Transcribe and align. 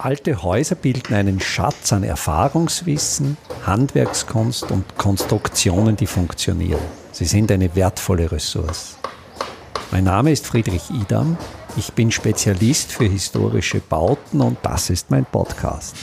Alte 0.00 0.44
Häuser 0.44 0.76
bilden 0.76 1.12
einen 1.12 1.40
Schatz 1.40 1.92
an 1.92 2.04
Erfahrungswissen, 2.04 3.36
Handwerkskunst 3.66 4.70
und 4.70 4.96
Konstruktionen, 4.96 5.96
die 5.96 6.06
funktionieren. 6.06 6.80
Sie 7.10 7.24
sind 7.24 7.50
eine 7.50 7.74
wertvolle 7.74 8.30
Ressource. 8.30 8.96
Mein 9.90 10.04
Name 10.04 10.30
ist 10.30 10.46
Friedrich 10.46 10.88
Idam. 10.90 11.36
Ich 11.76 11.94
bin 11.94 12.12
Spezialist 12.12 12.92
für 12.92 13.06
historische 13.06 13.80
Bauten 13.80 14.40
und 14.40 14.58
das 14.62 14.88
ist 14.88 15.10
mein 15.10 15.24
Podcast. 15.24 15.96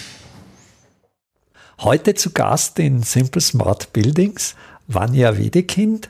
Heute 1.79 2.15
zu 2.15 2.31
Gast 2.31 2.77
in 2.79 3.01
Simple 3.01 3.41
Smart 3.41 3.93
Buildings 3.93 4.55
Vanja 4.87 5.37
Wedekind, 5.37 6.09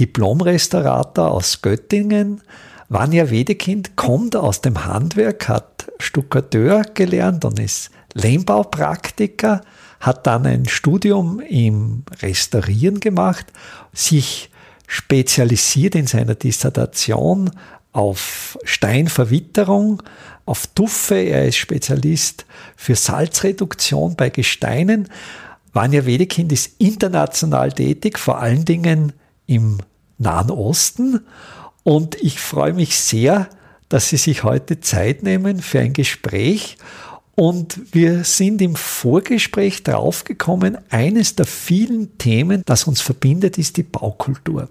Diplomrestaurator 0.00 1.32
aus 1.32 1.60
Göttingen, 1.60 2.40
Vanja 2.88 3.30
Wedekind 3.30 3.96
kommt 3.96 4.36
aus 4.36 4.60
dem 4.60 4.84
Handwerk, 4.84 5.48
hat 5.48 5.90
Stuckateur 5.98 6.82
gelernt 6.94 7.44
und 7.44 7.58
ist 7.58 7.90
Lehmbaupraktiker, 8.14 9.62
hat 9.98 10.26
dann 10.26 10.46
ein 10.46 10.66
Studium 10.66 11.40
im 11.40 12.04
Restaurieren 12.22 13.00
gemacht, 13.00 13.46
sich 13.92 14.50
spezialisiert 14.86 15.96
in 15.96 16.06
seiner 16.06 16.36
Dissertation 16.36 17.50
auf 17.92 18.56
Steinverwitterung, 18.62 20.02
auf 20.44 20.68
Tuffe. 20.68 21.16
Er 21.16 21.46
ist 21.46 21.56
Spezialist 21.56 22.46
für 22.76 22.94
Salzreduktion 22.94 24.14
bei 24.16 24.30
Gesteinen. 24.30 25.08
Vanja 25.72 26.06
Wedekind 26.06 26.52
ist 26.52 26.80
international 26.80 27.72
tätig, 27.72 28.18
vor 28.18 28.38
allen 28.38 28.64
Dingen 28.64 29.12
im 29.46 29.78
Nahen 30.18 30.50
Osten 30.50 31.20
und 31.86 32.20
ich 32.20 32.40
freue 32.40 32.72
mich 32.72 32.98
sehr, 32.98 33.48
dass 33.88 34.08
Sie 34.08 34.16
sich 34.16 34.42
heute 34.42 34.80
Zeit 34.80 35.22
nehmen 35.22 35.62
für 35.62 35.78
ein 35.78 35.92
Gespräch. 35.92 36.78
Und 37.36 37.78
wir 37.94 38.24
sind 38.24 38.60
im 38.60 38.74
Vorgespräch 38.74 39.84
draufgekommen, 39.84 40.78
eines 40.90 41.36
der 41.36 41.46
vielen 41.46 42.18
Themen, 42.18 42.62
das 42.66 42.88
uns 42.88 43.00
verbindet, 43.00 43.56
ist 43.56 43.76
die 43.76 43.84
Baukultur. 43.84 44.68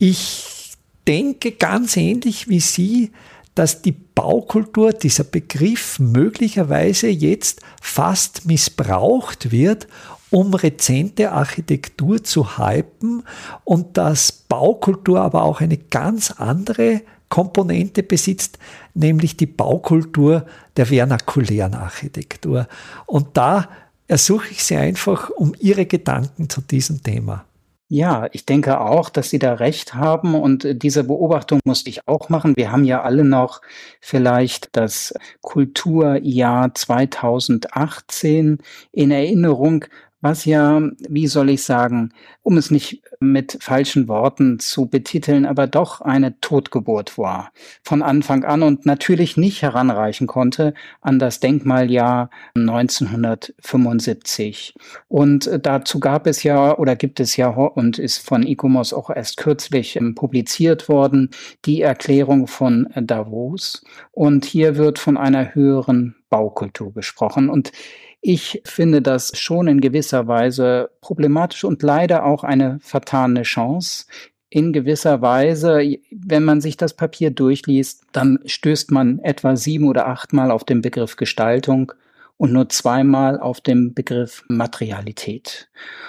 Ich 0.00 0.72
denke 1.06 1.52
ganz 1.52 1.96
ähnlich 1.96 2.48
wie 2.48 2.58
Sie, 2.58 3.12
dass 3.54 3.80
die 3.80 3.92
Baukultur, 3.92 4.92
dieser 4.92 5.22
Begriff 5.22 6.00
möglicherweise 6.00 7.06
jetzt 7.06 7.60
fast 7.80 8.46
missbraucht 8.46 9.52
wird, 9.52 9.86
um 10.30 10.52
rezente 10.54 11.32
Architektur 11.32 12.22
zu 12.22 12.58
hypen 12.58 13.22
und 13.64 13.96
dass 13.96 14.32
Baukultur 14.32 15.20
aber 15.20 15.42
auch 15.42 15.60
eine 15.60 15.78
ganz 15.78 16.30
andere 16.32 17.02
Komponente 17.28 18.02
besitzt, 18.02 18.58
nämlich 18.94 19.36
die 19.36 19.46
Baukultur 19.46 20.46
der 20.76 20.86
vernakulären 20.86 21.74
Architektur. 21.74 22.66
Und 23.06 23.36
da 23.36 23.68
ersuche 24.06 24.48
ich 24.50 24.64
Sie 24.64 24.76
einfach 24.76 25.30
um 25.30 25.54
Ihre 25.58 25.86
Gedanken 25.86 26.48
zu 26.48 26.62
diesem 26.62 27.02
Thema. 27.02 27.44
Ja, 27.90 28.28
ich 28.32 28.44
denke 28.44 28.80
auch, 28.80 29.08
dass 29.08 29.30
Sie 29.30 29.38
da 29.38 29.54
recht 29.54 29.94
haben 29.94 30.34
und 30.34 30.82
diese 30.82 31.04
Beobachtung 31.04 31.60
musste 31.64 31.88
ich 31.88 32.06
auch 32.06 32.28
machen. 32.28 32.54
Wir 32.54 32.70
haben 32.70 32.84
ja 32.84 33.00
alle 33.02 33.24
noch 33.24 33.62
vielleicht 34.02 34.68
das 34.72 35.14
Kulturjahr 35.40 36.74
2018 36.74 38.58
in 38.92 39.10
Erinnerung, 39.10 39.86
was 40.20 40.44
ja, 40.44 40.82
wie 41.08 41.28
soll 41.28 41.50
ich 41.50 41.62
sagen, 41.62 42.12
um 42.42 42.56
es 42.56 42.70
nicht 42.70 43.02
mit 43.20 43.58
falschen 43.60 44.08
Worten 44.08 44.58
zu 44.58 44.86
betiteln, 44.86 45.46
aber 45.46 45.66
doch 45.66 46.00
eine 46.00 46.40
Totgeburt 46.40 47.18
war 47.18 47.52
von 47.82 48.02
Anfang 48.02 48.44
an 48.44 48.62
und 48.62 48.86
natürlich 48.86 49.36
nicht 49.36 49.60
heranreichen 49.62 50.26
konnte 50.26 50.74
an 51.00 51.18
das 51.18 51.40
Denkmaljahr 51.40 52.30
1975. 52.54 54.74
Und 55.08 55.50
dazu 55.62 56.00
gab 56.00 56.26
es 56.26 56.42
ja 56.42 56.76
oder 56.76 56.96
gibt 56.96 57.20
es 57.20 57.36
ja 57.36 57.48
und 57.48 57.98
ist 57.98 58.18
von 58.18 58.42
ICOMOS 58.42 58.92
auch 58.92 59.10
erst 59.10 59.36
kürzlich 59.36 59.96
ähm, 59.96 60.14
publiziert 60.14 60.88
worden, 60.88 61.30
die 61.64 61.82
Erklärung 61.82 62.46
von 62.46 62.88
Davos. 62.94 63.84
Und 64.10 64.44
hier 64.44 64.76
wird 64.76 64.98
von 64.98 65.16
einer 65.16 65.54
höheren 65.54 66.16
Baukultur 66.30 66.92
gesprochen. 66.92 67.48
Und 67.48 67.72
ich 68.20 68.62
finde 68.64 69.02
das 69.02 69.38
schon 69.38 69.68
in 69.68 69.80
gewisser 69.80 70.26
Weise 70.26 70.90
problematisch 71.00 71.64
und 71.64 71.82
leider 71.82 72.24
auch 72.24 72.44
eine 72.44 72.78
vertane 72.80 73.42
Chance. 73.42 74.06
In 74.50 74.72
gewisser 74.72 75.20
Weise, 75.20 75.96
wenn 76.10 76.44
man 76.44 76.60
sich 76.60 76.76
das 76.76 76.94
Papier 76.94 77.30
durchliest, 77.30 78.04
dann 78.12 78.40
stößt 78.46 78.90
man 78.90 79.18
etwa 79.20 79.56
sieben 79.56 79.86
oder 79.86 80.08
achtmal 80.08 80.50
auf 80.50 80.64
den 80.64 80.80
Begriff 80.80 81.16
Gestaltung 81.16 81.92
und 82.38 82.52
nur 82.52 82.68
zweimal 82.68 83.38
auf 83.38 83.60
den 83.60 83.94
Begriff 83.94 84.44
Materialität. 84.48 85.68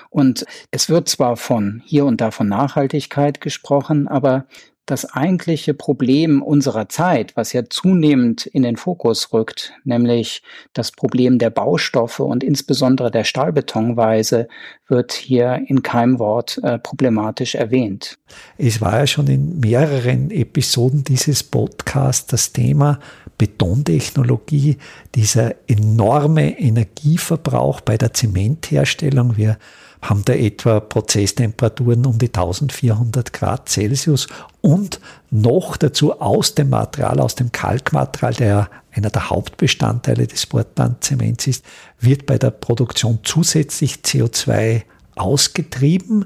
Und 0.10 0.46
es 0.72 0.90
wird 0.90 1.10
zwar 1.10 1.36
von 1.36 1.82
hier 1.86 2.06
und 2.06 2.22
da 2.22 2.32
von 2.32 2.48
Nachhaltigkeit 2.48 3.42
gesprochen, 3.42 4.08
aber 4.08 4.46
das 4.90 5.06
eigentliche 5.06 5.74
Problem 5.74 6.42
unserer 6.42 6.90
Zeit, 6.90 7.36
was 7.36 7.54
ja 7.54 7.64
zunehmend 7.70 8.46
in 8.48 8.64
den 8.64 8.76
Fokus 8.76 9.32
rückt, 9.34 9.74
nämlich 9.84 10.42
das 10.74 10.92
Problem 10.92 11.38
der 11.38 11.52
Baustoffe 11.52 12.20
und 12.20 12.44
insbesondere 12.44 13.12
der 13.12 13.24
Stahlbetonweise, 13.24 14.48
wird 14.88 15.14
hier 15.14 15.62
in 15.68 15.84
keinem 15.84 16.18
Wort 16.18 16.60
äh, 16.64 16.80
problematisch 16.80 17.54
erwähnt. 17.54 18.18
Es 18.58 18.82
war 18.82 19.00
ja 19.00 19.08
schon 19.08 19.28
in 19.28 19.60
mehreren 19.60 20.32
Episoden 20.32 21.04
dieses 21.04 21.44
Podcasts 21.44 22.26
das 22.26 22.52
Thema 22.54 23.00
Betontechnologie, 23.38 24.78
dieser 25.16 25.56
enorme 25.68 26.60
Energieverbrauch 26.60 27.82
bei 27.82 27.98
der 27.98 28.14
Zementherstellung. 28.14 29.38
Wir 29.38 29.58
haben 30.02 30.24
da 30.24 30.34
etwa 30.34 30.80
Prozesstemperaturen 30.80 32.06
um 32.06 32.18
die 32.18 32.28
1400 32.28 33.34
Grad 33.34 33.68
Celsius 33.68 34.28
und 34.62 35.00
noch 35.30 35.78
dazu 35.78 36.20
aus 36.22 36.56
dem 36.56 36.70
Material, 36.70 37.20
aus 37.20 37.36
dem 37.36 37.52
Kalkmaterial, 37.52 38.34
der 38.34 38.70
einer 38.92 39.10
der 39.10 39.30
Hauptbestandteile 39.30 40.26
des 40.26 40.46
Portlandzements 40.46 41.48
ist, 41.48 41.66
wird 42.00 42.26
bei 42.26 42.38
der 42.38 42.52
Produktion 42.52 43.20
zusätzlich 43.24 43.96
CO2 44.06 44.84
ausgetrieben. 45.16 46.26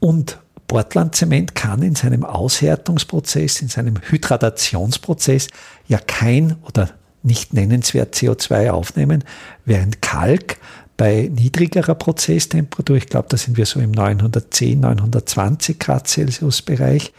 Und 0.00 0.38
Portlandzement 0.68 1.54
kann 1.54 1.82
in 1.82 1.94
seinem 1.94 2.24
Aushärtungsprozess, 2.24 3.62
in 3.62 3.68
seinem 3.68 3.96
Hydratationsprozess 4.08 5.48
ja 5.88 5.98
kein 5.98 6.56
oder 6.62 6.90
nicht 7.22 7.52
nennenswert 7.52 8.14
CO2 8.14 8.70
aufnehmen, 8.70 9.24
während 9.64 10.02
Kalk 10.02 10.58
bei 10.98 11.30
niedrigerer 11.32 11.94
Prozesstemperatur, 11.94 12.96
ich 12.96 13.06
glaube, 13.06 13.28
da 13.30 13.38
sind 13.38 13.56
wir 13.56 13.64
so 13.64 13.80
im 13.80 13.92
910, 13.92 14.80
920 14.80 15.78
Grad 15.78 16.08
Celsius 16.08 16.60
Bereich, 16.60 17.14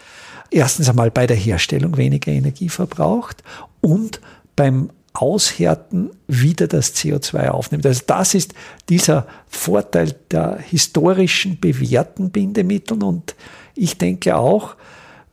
erstens 0.51 0.89
einmal 0.89 1.09
bei 1.09 1.25
der 1.25 1.37
Herstellung 1.37 1.97
weniger 1.97 2.31
Energie 2.31 2.69
verbraucht 2.69 3.41
und 3.81 4.19
beim 4.55 4.89
Aushärten 5.13 6.11
wieder 6.27 6.67
das 6.67 6.93
CO2 6.93 7.47
aufnimmt. 7.47 7.85
Also 7.85 8.01
das 8.05 8.35
ist 8.35 8.53
dieser 8.89 9.25
Vorteil 9.47 10.13
der 10.29 10.59
historischen 10.59 11.59
bewährten 11.59 12.31
Bindemittel 12.31 13.01
und 13.01 13.33
ich 13.75 13.97
denke 13.97 14.35
auch, 14.35 14.75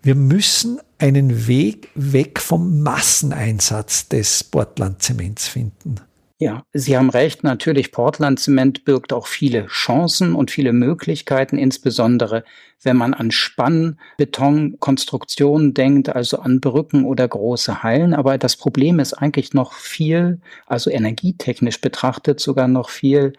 wir 0.03 0.15
müssen 0.15 0.79
einen 0.99 1.49
Weg 1.49 1.89
weg 1.97 2.41
vom 2.41 2.81
Masseneinsatz 2.81 4.09
des 4.09 4.45
Portlandzements 4.45 5.49
finden. 5.49 5.97
Ja, 6.39 6.65
Sie 6.75 6.99
haben 6.99 7.09
recht. 7.09 7.45
Natürlich, 7.45 7.93
Portland 7.93 8.39
Zement 8.39 8.85
birgt 8.85 9.15
auch 9.15 9.27
viele 9.27 9.69
Chancen 9.69 10.35
und 10.35 10.51
viele 10.51 10.75
Möglichkeiten, 10.75 11.57
insbesondere 11.57 12.45
wenn 12.83 12.99
man 12.99 13.15
an 13.15 13.31
Spannbetonkonstruktionen 13.31 15.73
denkt, 15.73 16.11
also 16.11 16.41
an 16.41 16.61
Brücken 16.61 17.07
oder 17.07 17.27
große 17.27 17.83
Hallen. 17.83 18.13
Aber 18.13 18.37
das 18.37 18.57
Problem 18.57 18.99
ist 18.99 19.15
eigentlich 19.15 19.55
noch 19.55 19.73
viel, 19.73 20.43
also 20.67 20.91
energietechnisch 20.91 21.81
betrachtet 21.81 22.39
sogar 22.39 22.69
noch 22.69 22.91
viel 22.91 23.33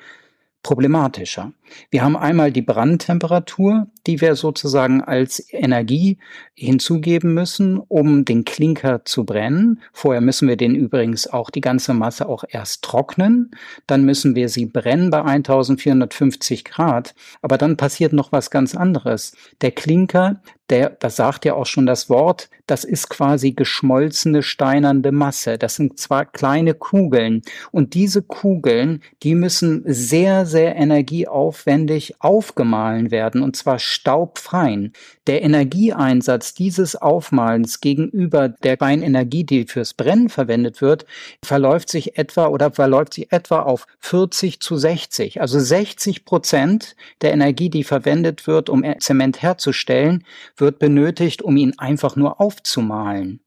problematischer. 0.63 1.53
Wir 1.91 2.03
haben 2.03 2.17
einmal 2.17 2.51
die 2.51 2.63
Brandtemperatur, 2.63 3.85
die 4.07 4.21
wir 4.21 4.35
sozusagen 4.35 5.03
als 5.03 5.45
Energie 5.51 6.17
hinzugeben 6.55 7.33
müssen, 7.33 7.77
um 7.77 8.25
den 8.25 8.45
Klinker 8.45 9.05
zu 9.05 9.25
brennen. 9.25 9.81
Vorher 9.93 10.21
müssen 10.21 10.47
wir 10.47 10.57
den 10.57 10.73
übrigens 10.73 11.27
auch 11.27 11.51
die 11.51 11.61
ganze 11.61 11.93
Masse 11.93 12.27
auch 12.27 12.43
erst 12.49 12.83
trocknen. 12.83 13.51
Dann 13.85 14.05
müssen 14.05 14.33
wir 14.33 14.49
sie 14.49 14.65
brennen 14.65 15.11
bei 15.11 15.21
1450 15.21 16.63
Grad. 16.63 17.13
Aber 17.43 17.59
dann 17.59 17.77
passiert 17.77 18.13
noch 18.13 18.31
was 18.31 18.49
ganz 18.49 18.73
anderes. 18.73 19.33
Der 19.61 19.71
Klinker, 19.71 20.41
der, 20.69 20.89
das 20.89 21.15
sagt 21.15 21.45
ja 21.45 21.53
auch 21.53 21.65
schon 21.65 21.85
das 21.85 22.09
Wort, 22.09 22.49
das 22.65 22.83
ist 22.83 23.09
quasi 23.09 23.53
geschmolzene 23.53 24.43
steinernde 24.43 25.11
Masse. 25.11 25.57
Das 25.57 25.75
sind 25.75 25.97
zwar 25.99 26.25
kleine 26.25 26.73
Kugeln 26.73 27.41
und 27.71 27.93
diese 27.93 28.21
Kugeln, 28.21 29.01
die 29.23 29.35
müssen 29.35 29.83
sehr, 29.85 30.45
sehr 30.45 30.75
energieaufwendig 30.75 32.15
aufgemahlen 32.19 33.11
werden 33.11 33.41
und 33.41 33.55
zwar 33.55 33.79
staubfein. 33.97 34.93
Der 35.25 35.41
Energieeinsatz 35.41 36.53
dieses 36.53 36.95
Aufmalens 36.95 37.81
gegenüber 37.81 38.49
der 38.49 38.77
Energie, 38.81 39.43
die 39.43 39.65
fürs 39.65 39.93
Brennen 39.93 40.29
verwendet 40.29 40.81
wird, 40.81 41.05
verläuft 41.43 41.89
sich 41.89 42.17
etwa 42.17 42.47
oder 42.47 42.71
verläuft 42.71 43.15
sich 43.15 43.31
etwa 43.31 43.61
auf 43.61 43.87
40 43.99 44.59
zu 44.59 44.77
60. 44.77 45.41
Also 45.41 45.59
60 45.59 46.25
Prozent 46.25 46.95
der 47.21 47.33
Energie, 47.33 47.69
die 47.69 47.83
verwendet 47.83 48.47
wird, 48.47 48.69
um 48.69 48.83
Zement 48.99 49.41
herzustellen, 49.41 50.23
wird 50.55 50.79
benötigt, 50.79 51.41
um 51.41 51.57
ihn 51.57 51.73
einfach 51.77 52.15
nur 52.15 52.39
aufzumalen 52.39 53.41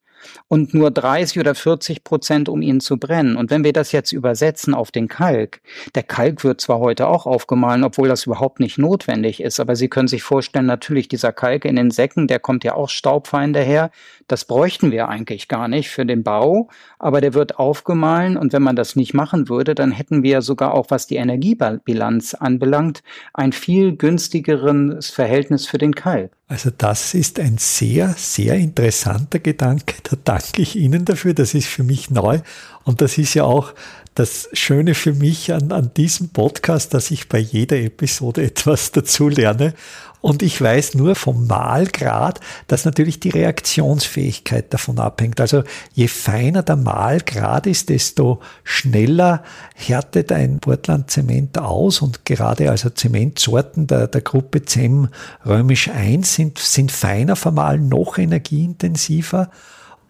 und 0.48 0.74
nur 0.74 0.90
30 0.90 1.40
oder 1.40 1.54
40 1.54 2.04
Prozent, 2.04 2.48
um 2.48 2.62
ihn 2.62 2.80
zu 2.80 2.96
brennen. 2.96 3.36
Und 3.36 3.50
wenn 3.50 3.64
wir 3.64 3.72
das 3.72 3.92
jetzt 3.92 4.12
übersetzen 4.12 4.74
auf 4.74 4.90
den 4.90 5.08
Kalk, 5.08 5.60
der 5.94 6.02
Kalk 6.02 6.44
wird 6.44 6.60
zwar 6.60 6.78
heute 6.78 7.06
auch 7.06 7.26
aufgemahlen, 7.26 7.84
obwohl 7.84 8.08
das 8.08 8.26
überhaupt 8.26 8.60
nicht 8.60 8.78
notwendig 8.78 9.42
ist, 9.42 9.60
aber 9.60 9.76
Sie 9.76 9.88
können 9.88 10.08
sich 10.08 10.22
vorstellen, 10.22 10.66
natürlich 10.66 11.08
dieser 11.08 11.32
Kalk 11.32 11.64
in 11.64 11.76
den 11.76 11.90
Säcken, 11.90 12.26
der 12.26 12.38
kommt 12.38 12.64
ja 12.64 12.74
auch 12.74 12.88
staubfein 12.88 13.52
daher. 13.52 13.90
Das 14.28 14.44
bräuchten 14.44 14.90
wir 14.90 15.08
eigentlich 15.08 15.48
gar 15.48 15.68
nicht 15.68 15.90
für 15.90 16.06
den 16.06 16.22
Bau, 16.22 16.68
aber 16.98 17.20
der 17.20 17.34
wird 17.34 17.58
aufgemahlen 17.58 18.36
und 18.36 18.52
wenn 18.52 18.62
man 18.62 18.76
das 18.76 18.96
nicht 18.96 19.14
machen 19.14 19.48
würde, 19.48 19.74
dann 19.74 19.90
hätten 19.90 20.22
wir 20.22 20.42
sogar 20.42 20.74
auch, 20.74 20.86
was 20.90 21.06
die 21.06 21.16
Energiebilanz 21.16 22.34
anbelangt, 22.34 23.02
ein 23.34 23.52
viel 23.52 23.96
günstigeres 23.96 25.10
Verhältnis 25.10 25.66
für 25.66 25.78
den 25.78 25.94
Kalk. 25.94 26.32
Also 26.50 26.70
das 26.76 27.14
ist 27.14 27.38
ein 27.38 27.58
sehr, 27.58 28.12
sehr 28.18 28.56
interessanter 28.56 29.38
Gedanke. 29.38 29.94
Da 30.02 30.16
danke 30.24 30.62
ich 30.62 30.74
Ihnen 30.74 31.04
dafür. 31.04 31.32
Das 31.32 31.54
ist 31.54 31.68
für 31.68 31.84
mich 31.84 32.10
neu. 32.10 32.40
Und 32.82 33.00
das 33.00 33.18
ist 33.18 33.34
ja 33.34 33.44
auch 33.44 33.72
das 34.20 34.50
Schöne 34.52 34.94
für 34.94 35.14
mich 35.14 35.50
an, 35.54 35.72
an 35.72 35.92
diesem 35.96 36.28
Podcast, 36.28 36.92
dass 36.92 37.10
ich 37.10 37.30
bei 37.30 37.38
jeder 37.38 37.78
Episode 37.78 38.42
etwas 38.44 38.92
dazu 38.92 39.30
lerne. 39.30 39.72
Und 40.20 40.42
ich 40.42 40.60
weiß 40.60 40.96
nur 40.96 41.14
vom 41.14 41.46
Mahlgrad, 41.46 42.40
dass 42.66 42.84
natürlich 42.84 43.20
die 43.20 43.30
Reaktionsfähigkeit 43.30 44.74
davon 44.74 44.98
abhängt. 44.98 45.40
Also 45.40 45.62
je 45.94 46.08
feiner 46.08 46.62
der 46.62 46.76
Mahlgrad 46.76 47.66
ist, 47.66 47.88
desto 47.88 48.42
schneller 48.62 49.42
härtet 49.74 50.30
ein 50.32 50.58
Portland-Zement 50.58 51.56
aus. 51.56 52.02
Und 52.02 52.26
gerade 52.26 52.70
also 52.70 52.90
Zementsorten 52.90 53.86
der, 53.86 54.08
der 54.08 54.20
Gruppe 54.20 54.66
ZEM 54.66 55.08
römisch 55.46 55.88
1 55.88 56.34
sind, 56.34 56.58
sind 56.58 56.92
feiner 56.92 57.36
vermahlen, 57.36 57.88
noch 57.88 58.18
energieintensiver. 58.18 59.50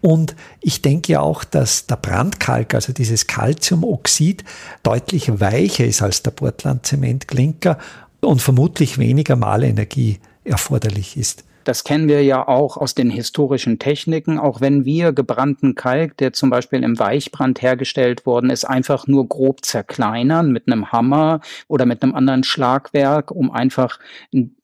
Und 0.01 0.35
ich 0.59 0.81
denke 0.81 1.13
ja 1.13 1.19
auch, 1.21 1.43
dass 1.43 1.85
der 1.85 1.95
Brandkalk, 1.95 2.73
also 2.73 2.91
dieses 2.91 3.27
Calciumoxid, 3.27 4.43
deutlich 4.83 5.39
weicher 5.39 5.85
ist 5.85 6.01
als 6.01 6.23
der 6.23 6.31
Portland-Zement-Klinker 6.31 7.77
und 8.19 8.41
vermutlich 8.41 8.97
weniger 8.97 9.35
Malenergie 9.35 10.19
erforderlich 10.43 11.17
ist. 11.17 11.43
Das 11.63 11.83
kennen 11.83 12.07
wir 12.07 12.23
ja 12.23 12.47
auch 12.47 12.77
aus 12.77 12.95
den 12.95 13.11
historischen 13.11 13.77
Techniken. 13.77 14.39
Auch 14.39 14.61
wenn 14.61 14.83
wir 14.83 15.13
gebrannten 15.13 15.75
Kalk, 15.75 16.17
der 16.17 16.33
zum 16.33 16.49
Beispiel 16.49 16.83
im 16.83 16.97
Weichbrand 16.97 17.61
hergestellt 17.61 18.25
worden 18.25 18.49
ist, 18.49 18.65
einfach 18.65 19.05
nur 19.05 19.27
grob 19.27 19.63
zerkleinern 19.63 20.51
mit 20.51 20.65
einem 20.65 20.91
Hammer 20.91 21.41
oder 21.67 21.85
mit 21.85 22.01
einem 22.01 22.15
anderen 22.15 22.43
Schlagwerk, 22.43 23.29
um 23.29 23.51
einfach 23.51 23.99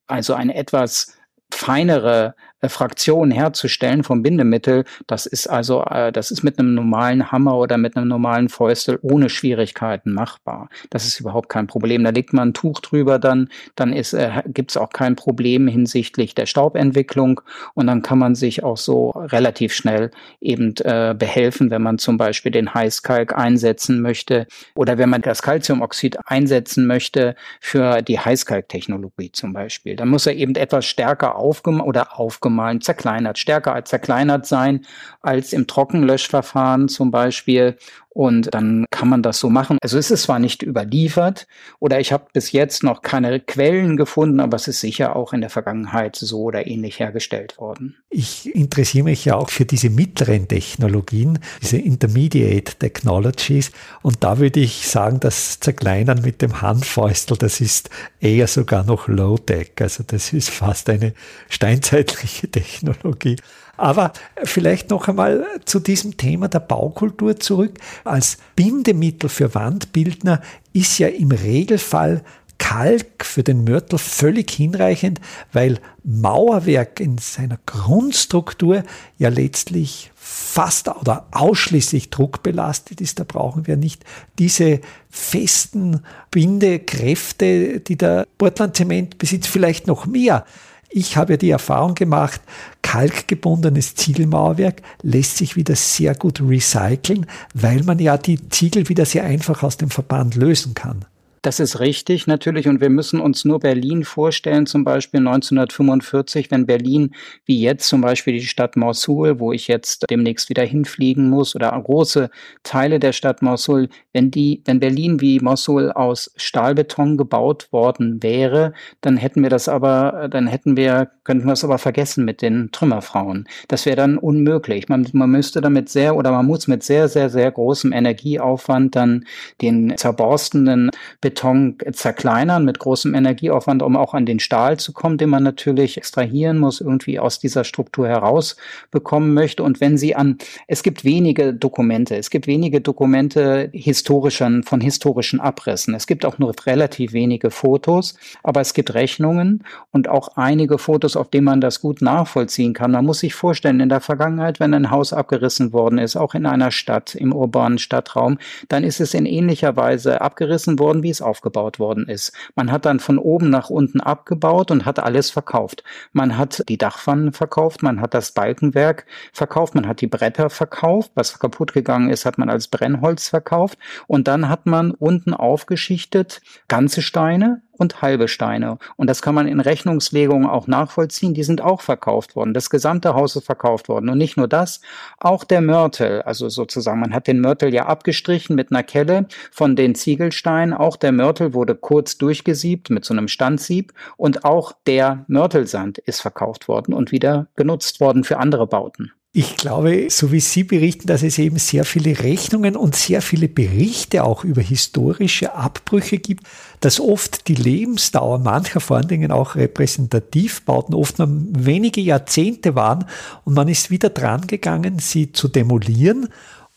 also 0.07 0.33
eine 0.33 0.55
etwas 0.55 1.13
feinere 1.51 2.35
äh, 2.61 2.69
Fraktion 2.69 3.29
herzustellen 3.29 4.03
vom 4.03 4.23
Bindemittel, 4.23 4.83
das 5.05 5.27
ist 5.27 5.45
also, 5.45 5.83
äh, 5.83 6.11
das 6.11 6.31
ist 6.31 6.41
mit 6.41 6.57
einem 6.57 6.73
normalen 6.73 7.31
Hammer 7.31 7.55
oder 7.55 7.77
mit 7.77 7.95
einem 7.95 8.07
normalen 8.07 8.49
Fäustel 8.49 8.97
ohne 9.03 9.29
Schwierigkeiten 9.29 10.11
machbar. 10.11 10.69
Das 10.89 11.05
ist 11.05 11.19
überhaupt 11.19 11.49
kein 11.49 11.67
Problem. 11.67 12.03
Da 12.03 12.09
legt 12.09 12.33
man 12.33 12.49
ein 12.49 12.53
Tuch 12.55 12.79
drüber, 12.79 13.19
dann, 13.19 13.49
dann 13.75 13.93
ist, 13.93 14.13
äh, 14.13 14.41
gibt 14.47 14.71
es 14.71 14.77
auch 14.77 14.89
kein 14.89 15.15
Problem 15.15 15.67
hinsichtlich 15.67 16.33
der 16.33 16.47
Staubentwicklung 16.47 17.41
und 17.75 17.85
dann 17.85 18.01
kann 18.01 18.17
man 18.17 18.33
sich 18.33 18.63
auch 18.63 18.77
so 18.77 19.11
relativ 19.11 19.73
schnell 19.73 20.09
eben 20.41 20.73
äh, 20.77 21.13
behelfen, 21.15 21.69
wenn 21.69 21.83
man 21.83 21.99
zum 21.99 22.17
Beispiel 22.17 22.51
den 22.51 22.73
Heißkalk 22.73 23.37
einsetzen 23.37 24.01
möchte 24.01 24.47
oder 24.73 24.97
wenn 24.97 25.11
man 25.11 25.21
das 25.21 25.43
Calciumoxid 25.43 26.17
einsetzen 26.25 26.87
möchte 26.87 27.35
für 27.61 28.01
die 28.01 28.19
Heißkalktechnologie 28.19 29.31
zum 29.31 29.53
Beispiel. 29.53 29.95
Dann 29.95 30.09
muss 30.09 30.25
er 30.25 30.35
eben 30.35 30.55
etwas 30.55 30.87
stärker 30.87 31.35
aufgem 31.35 31.81
oder 31.81 32.19
aufgemalt 32.19 32.46
aufgemahlen, 32.47 32.81
zerkleinert, 32.81 33.37
stärker 33.37 33.73
als 33.73 33.89
zerkleinert 33.89 34.45
sein 34.45 34.85
als 35.21 35.53
im 35.53 35.67
Trockenlöschverfahren 35.67 36.87
zum 36.87 37.11
Beispiel. 37.11 37.77
Und 38.17 38.51
dann 38.51 38.87
kann 38.89 39.09
man 39.09 39.21
das 39.21 39.37
so 39.37 39.47
machen. 39.47 39.77
Also 39.83 39.99
es 39.99 40.09
ist 40.09 40.23
zwar 40.23 40.39
nicht 40.39 40.63
überliefert 40.63 41.45
oder 41.77 41.99
ich 41.99 42.11
habe 42.11 42.25
bis 42.33 42.51
jetzt 42.51 42.81
noch 42.81 43.03
keine 43.03 43.39
Quellen 43.39 43.95
gefunden, 43.95 44.39
aber 44.39 44.55
es 44.55 44.67
ist 44.67 44.79
sicher 44.79 45.15
auch 45.15 45.33
in 45.33 45.41
der 45.41 45.51
Vergangenheit 45.51 46.15
so 46.15 46.41
oder 46.41 46.65
ähnlich 46.65 46.99
hergestellt 46.99 47.59
worden. 47.59 47.95
Ich 48.09 48.55
interessiere 48.55 49.03
mich 49.03 49.23
ja 49.23 49.35
auch 49.35 49.51
für 49.51 49.65
diese 49.65 49.91
mittleren 49.91 50.47
Technologien, 50.47 51.37
diese 51.61 51.77
Intermediate 51.77 52.79
Technologies. 52.79 53.71
Und 54.01 54.23
da 54.23 54.39
würde 54.39 54.61
ich 54.61 54.87
sagen, 54.87 55.19
das 55.19 55.59
Zerkleinern 55.59 56.23
mit 56.23 56.41
dem 56.41 56.63
Handfäustel, 56.63 57.37
das 57.37 57.61
ist 57.61 57.91
eher 58.19 58.47
sogar 58.47 58.83
noch 58.83 59.07
Low-Tech. 59.07 59.73
Also 59.79 60.03
das 60.07 60.33
ist 60.33 60.49
fast 60.49 60.89
eine 60.89 61.13
steinzeitliche 61.49 62.47
Technologie. 62.51 63.35
Aber 63.77 64.11
vielleicht 64.43 64.89
noch 64.89 65.07
einmal 65.07 65.45
zu 65.65 65.79
diesem 65.79 66.17
Thema 66.17 66.47
der 66.47 66.59
Baukultur 66.59 67.39
zurück. 67.39 67.79
Als 68.03 68.37
Bindemittel 68.55 69.29
für 69.29 69.53
Wandbildner 69.55 70.41
ist 70.73 70.97
ja 70.97 71.07
im 71.07 71.31
Regelfall 71.31 72.23
Kalk 72.57 73.23
für 73.23 73.43
den 73.43 73.63
Mörtel 73.63 73.99
völlig 73.99 74.51
hinreichend, 74.51 75.21
weil 75.53 75.79
Mauerwerk 76.03 76.99
in 76.99 77.17
seiner 77.17 77.59
Grundstruktur 77.65 78.83
ja 79.17 79.29
letztlich 79.29 80.11
fast 80.15 80.87
oder 80.87 81.27
ausschließlich 81.31 82.09
druckbelastet 82.09 82.99
ist. 82.99 83.19
Da 83.19 83.23
brauchen 83.23 83.67
wir 83.67 83.77
nicht 83.77 84.03
diese 84.39 84.81
festen 85.09 86.01
Bindekräfte, 86.31 87.79
die 87.79 87.97
der 87.97 88.27
Portland 88.37 88.75
Zement 88.75 89.17
besitzt, 89.17 89.47
vielleicht 89.47 89.87
noch 89.87 90.05
mehr. 90.05 90.45
Ich 90.89 91.17
habe 91.17 91.37
die 91.37 91.49
Erfahrung 91.49 91.95
gemacht, 91.95 92.41
kalkgebundenes 92.81 93.95
Ziegelmauerwerk 93.95 94.81
lässt 95.01 95.37
sich 95.37 95.55
wieder 95.55 95.75
sehr 95.75 96.15
gut 96.15 96.41
recyceln, 96.41 97.25
weil 97.53 97.83
man 97.83 97.99
ja 97.99 98.17
die 98.17 98.49
Ziegel 98.49 98.87
wieder 98.87 99.05
sehr 99.05 99.25
einfach 99.25 99.63
aus 99.63 99.77
dem 99.77 99.89
Verband 99.89 100.35
lösen 100.35 100.73
kann. 100.73 101.05
Das 101.47 101.61
ist 101.61 101.79
richtig, 101.79 102.27
natürlich. 102.27 102.67
Und 102.67 102.81
wir 102.81 102.89
müssen 102.89 103.21
uns 103.21 103.45
nur 103.45 103.61
Berlin 103.61 104.03
vorstellen, 104.03 104.65
zum 104.65 104.83
Beispiel 104.83 105.21
1945, 105.21 106.51
wenn 106.51 106.65
Berlin 106.65 107.15
wie 107.45 107.61
jetzt 107.61 107.87
zum 107.87 108.01
Beispiel 108.01 108.33
die 108.33 108.45
Stadt 108.45 108.75
Mosul, 108.75 109.39
wo 109.39 109.53
ich 109.53 109.69
jetzt 109.69 110.07
demnächst 110.09 110.49
wieder 110.49 110.63
hinfliegen 110.63 111.29
muss, 111.29 111.55
oder 111.55 111.71
große 111.71 112.29
Teile 112.63 112.99
der 112.99 113.13
Stadt 113.13 113.41
Mosul, 113.41 113.87
wenn 114.11 114.29
die, 114.29 114.61
wenn 114.65 114.81
Berlin 114.81 115.21
wie 115.21 115.39
Mosul 115.39 115.89
aus 115.89 116.33
Stahlbeton 116.35 117.15
gebaut 117.15 117.71
worden 117.71 118.21
wäre, 118.21 118.73
dann 118.99 119.15
hätten 119.15 119.41
wir 119.41 119.49
das 119.49 119.69
aber, 119.69 120.27
dann 120.29 120.47
hätten 120.47 120.75
wir, 120.75 121.11
könnten 121.23 121.45
wir 121.45 121.53
es 121.53 121.63
aber 121.63 121.77
vergessen 121.77 122.25
mit 122.25 122.41
den 122.41 122.73
Trümmerfrauen. 122.73 123.47
Das 123.69 123.85
wäre 123.85 123.95
dann 123.95 124.17
unmöglich. 124.17 124.89
Man, 124.89 125.07
man 125.13 125.29
müsste 125.29 125.61
damit 125.61 125.87
sehr 125.87 126.17
oder 126.17 126.31
man 126.31 126.45
muss 126.45 126.67
mit 126.67 126.83
sehr, 126.83 127.07
sehr, 127.07 127.29
sehr 127.29 127.49
großem 127.49 127.93
Energieaufwand 127.93 128.97
dann 128.97 129.23
den 129.61 129.95
zerborstenden 129.95 130.89
Beton 131.21 131.36
Beton 131.37 131.75
zerkleinern 131.91 132.65
mit 132.65 132.79
großem 132.79 133.13
Energieaufwand, 133.13 133.83
um 133.83 133.95
auch 133.95 134.15
an 134.15 134.25
den 134.25 134.39
Stahl 134.39 134.77
zu 134.77 134.91
kommen, 134.91 135.19
den 135.19 135.29
man 135.29 135.43
natürlich 135.43 135.97
extrahieren 135.97 136.57
muss, 136.57 136.81
irgendwie 136.81 137.19
aus 137.19 137.37
dieser 137.37 137.63
Struktur 137.63 138.07
herausbekommen 138.07 139.35
möchte. 139.35 139.61
Und 139.61 139.79
wenn 139.79 139.99
Sie 139.99 140.15
an, 140.15 140.39
es 140.67 140.81
gibt 140.81 141.03
wenige 141.03 141.53
Dokumente, 141.53 142.15
es 142.15 142.31
gibt 142.31 142.47
wenige 142.47 142.81
Dokumente 142.81 143.69
historischen, 143.71 144.63
von 144.63 144.81
historischen 144.81 145.39
Abrissen. 145.39 145.93
Es 145.93 146.07
gibt 146.07 146.25
auch 146.25 146.39
nur 146.39 146.53
relativ 146.65 147.13
wenige 147.13 147.51
Fotos, 147.51 148.15
aber 148.41 148.61
es 148.61 148.73
gibt 148.73 148.95
Rechnungen 148.95 149.63
und 149.91 150.07
auch 150.09 150.29
einige 150.37 150.79
Fotos, 150.79 151.15
auf 151.15 151.29
denen 151.29 151.45
man 151.45 151.61
das 151.61 151.81
gut 151.81 152.01
nachvollziehen 152.01 152.73
kann. 152.73 152.91
Man 152.91 153.05
muss 153.05 153.19
sich 153.19 153.35
vorstellen, 153.35 153.79
in 153.79 153.89
der 153.89 154.01
Vergangenheit, 154.01 154.59
wenn 154.59 154.73
ein 154.73 154.89
Haus 154.89 155.13
abgerissen 155.13 155.71
worden 155.71 155.99
ist, 155.99 156.15
auch 156.15 156.33
in 156.33 156.47
einer 156.47 156.71
Stadt, 156.71 157.13
im 157.13 157.31
urbanen 157.31 157.77
Stadtraum, 157.77 158.39
dann 158.69 158.83
ist 158.83 158.99
es 158.99 159.13
in 159.13 159.27
ähnlicher 159.27 159.75
Weise 159.75 160.21
abgerissen 160.21 160.79
worden, 160.79 161.03
wie 161.03 161.11
es 161.11 161.16
aufgebaut 161.21 161.79
worden 161.79 162.07
ist. 162.07 162.33
Man 162.55 162.71
hat 162.71 162.85
dann 162.85 162.99
von 162.99 163.17
oben 163.17 163.49
nach 163.49 163.69
unten 163.69 164.01
abgebaut 164.01 164.71
und 164.71 164.85
hat 164.85 164.99
alles 164.99 165.29
verkauft. 165.29 165.83
Man 166.13 166.37
hat 166.37 166.63
die 166.69 166.77
Dachpfannen 166.77 167.33
verkauft, 167.33 167.83
man 167.83 168.01
hat 168.01 168.13
das 168.13 168.31
Balkenwerk 168.31 169.05
verkauft, 169.33 169.75
man 169.75 169.87
hat 169.87 170.01
die 170.01 170.07
Bretter 170.07 170.49
verkauft. 170.49 171.11
Was 171.15 171.39
kaputt 171.39 171.73
gegangen 171.73 172.09
ist, 172.09 172.25
hat 172.25 172.37
man 172.37 172.49
als 172.49 172.67
Brennholz 172.67 173.29
verkauft. 173.29 173.77
Und 174.07 174.27
dann 174.27 174.49
hat 174.49 174.65
man 174.65 174.91
unten 174.91 175.33
aufgeschichtet 175.33 176.41
ganze 176.67 177.01
Steine 177.01 177.61
und 177.77 178.01
halbe 178.01 178.27
Steine. 178.27 178.77
Und 178.95 179.07
das 179.07 179.21
kann 179.21 179.35
man 179.35 179.47
in 179.47 179.59
Rechnungslegungen 179.59 180.49
auch 180.49 180.67
nachvollziehen. 180.67 181.33
Die 181.33 181.43
sind 181.43 181.61
auch 181.61 181.81
verkauft 181.81 182.35
worden. 182.35 182.53
Das 182.53 182.69
gesamte 182.69 183.13
Haus 183.13 183.35
ist 183.35 183.45
verkauft 183.45 183.89
worden. 183.89 184.09
Und 184.09 184.17
nicht 184.17 184.37
nur 184.37 184.47
das, 184.47 184.81
auch 185.19 185.43
der 185.43 185.61
Mörtel, 185.61 186.21
also 186.23 186.49
sozusagen, 186.49 186.99
man 186.99 187.13
hat 187.13 187.27
den 187.27 187.39
Mörtel 187.39 187.73
ja 187.73 187.85
abgestrichen 187.85 188.55
mit 188.55 188.71
einer 188.71 188.83
Kelle 188.83 189.27
von 189.51 189.75
den 189.75 189.95
Ziegelsteinen. 189.95 190.73
Auch 190.73 190.97
der 190.97 191.11
Mörtel 191.11 191.53
wurde 191.53 191.75
kurz 191.75 192.17
durchgesiebt 192.17 192.89
mit 192.89 193.05
so 193.05 193.13
einem 193.13 193.27
Standsieb. 193.27 193.93
Und 194.17 194.45
auch 194.45 194.73
der 194.85 195.25
Mörtelsand 195.27 195.97
ist 195.99 196.21
verkauft 196.21 196.67
worden 196.67 196.93
und 196.93 197.11
wieder 197.11 197.47
genutzt 197.55 197.99
worden 197.99 198.23
für 198.23 198.37
andere 198.37 198.67
Bauten. 198.67 199.11
Ich 199.39 199.55
glaube, 199.55 200.07
so 200.09 200.31
wie 200.31 200.39
Sie 200.39 200.63
berichten, 200.63 201.05
dass 201.05 201.21
es 201.21 201.37
eben 201.37 201.59
sehr 201.59 201.85
viele 201.85 202.23
Rechnungen 202.23 202.75
und 202.75 202.95
sehr 202.95 203.21
viele 203.21 203.47
Berichte 203.47 204.23
auch 204.23 204.43
über 204.43 204.63
historische 204.63 205.53
Abbrüche 205.53 206.17
gibt, 206.17 206.47
dass 206.79 206.99
oft 206.99 207.47
die 207.47 207.55
Lebensdauer 207.55 208.39
mancher 208.39 208.79
vor 208.79 208.97
allen 208.97 209.07
Dingen 209.07 209.31
auch 209.31 209.55
Repräsentativbauten 209.55 210.93
oft 210.93 211.19
nur 211.19 211.27
wenige 211.29 212.01
Jahrzehnte 212.01 212.75
waren 212.75 213.05
und 213.45 213.53
man 213.53 213.67
ist 213.67 213.89
wieder 213.89 214.09
dran 214.09 214.47
gegangen, 214.47 214.99
sie 214.99 215.31
zu 215.31 215.47
demolieren, 215.47 216.29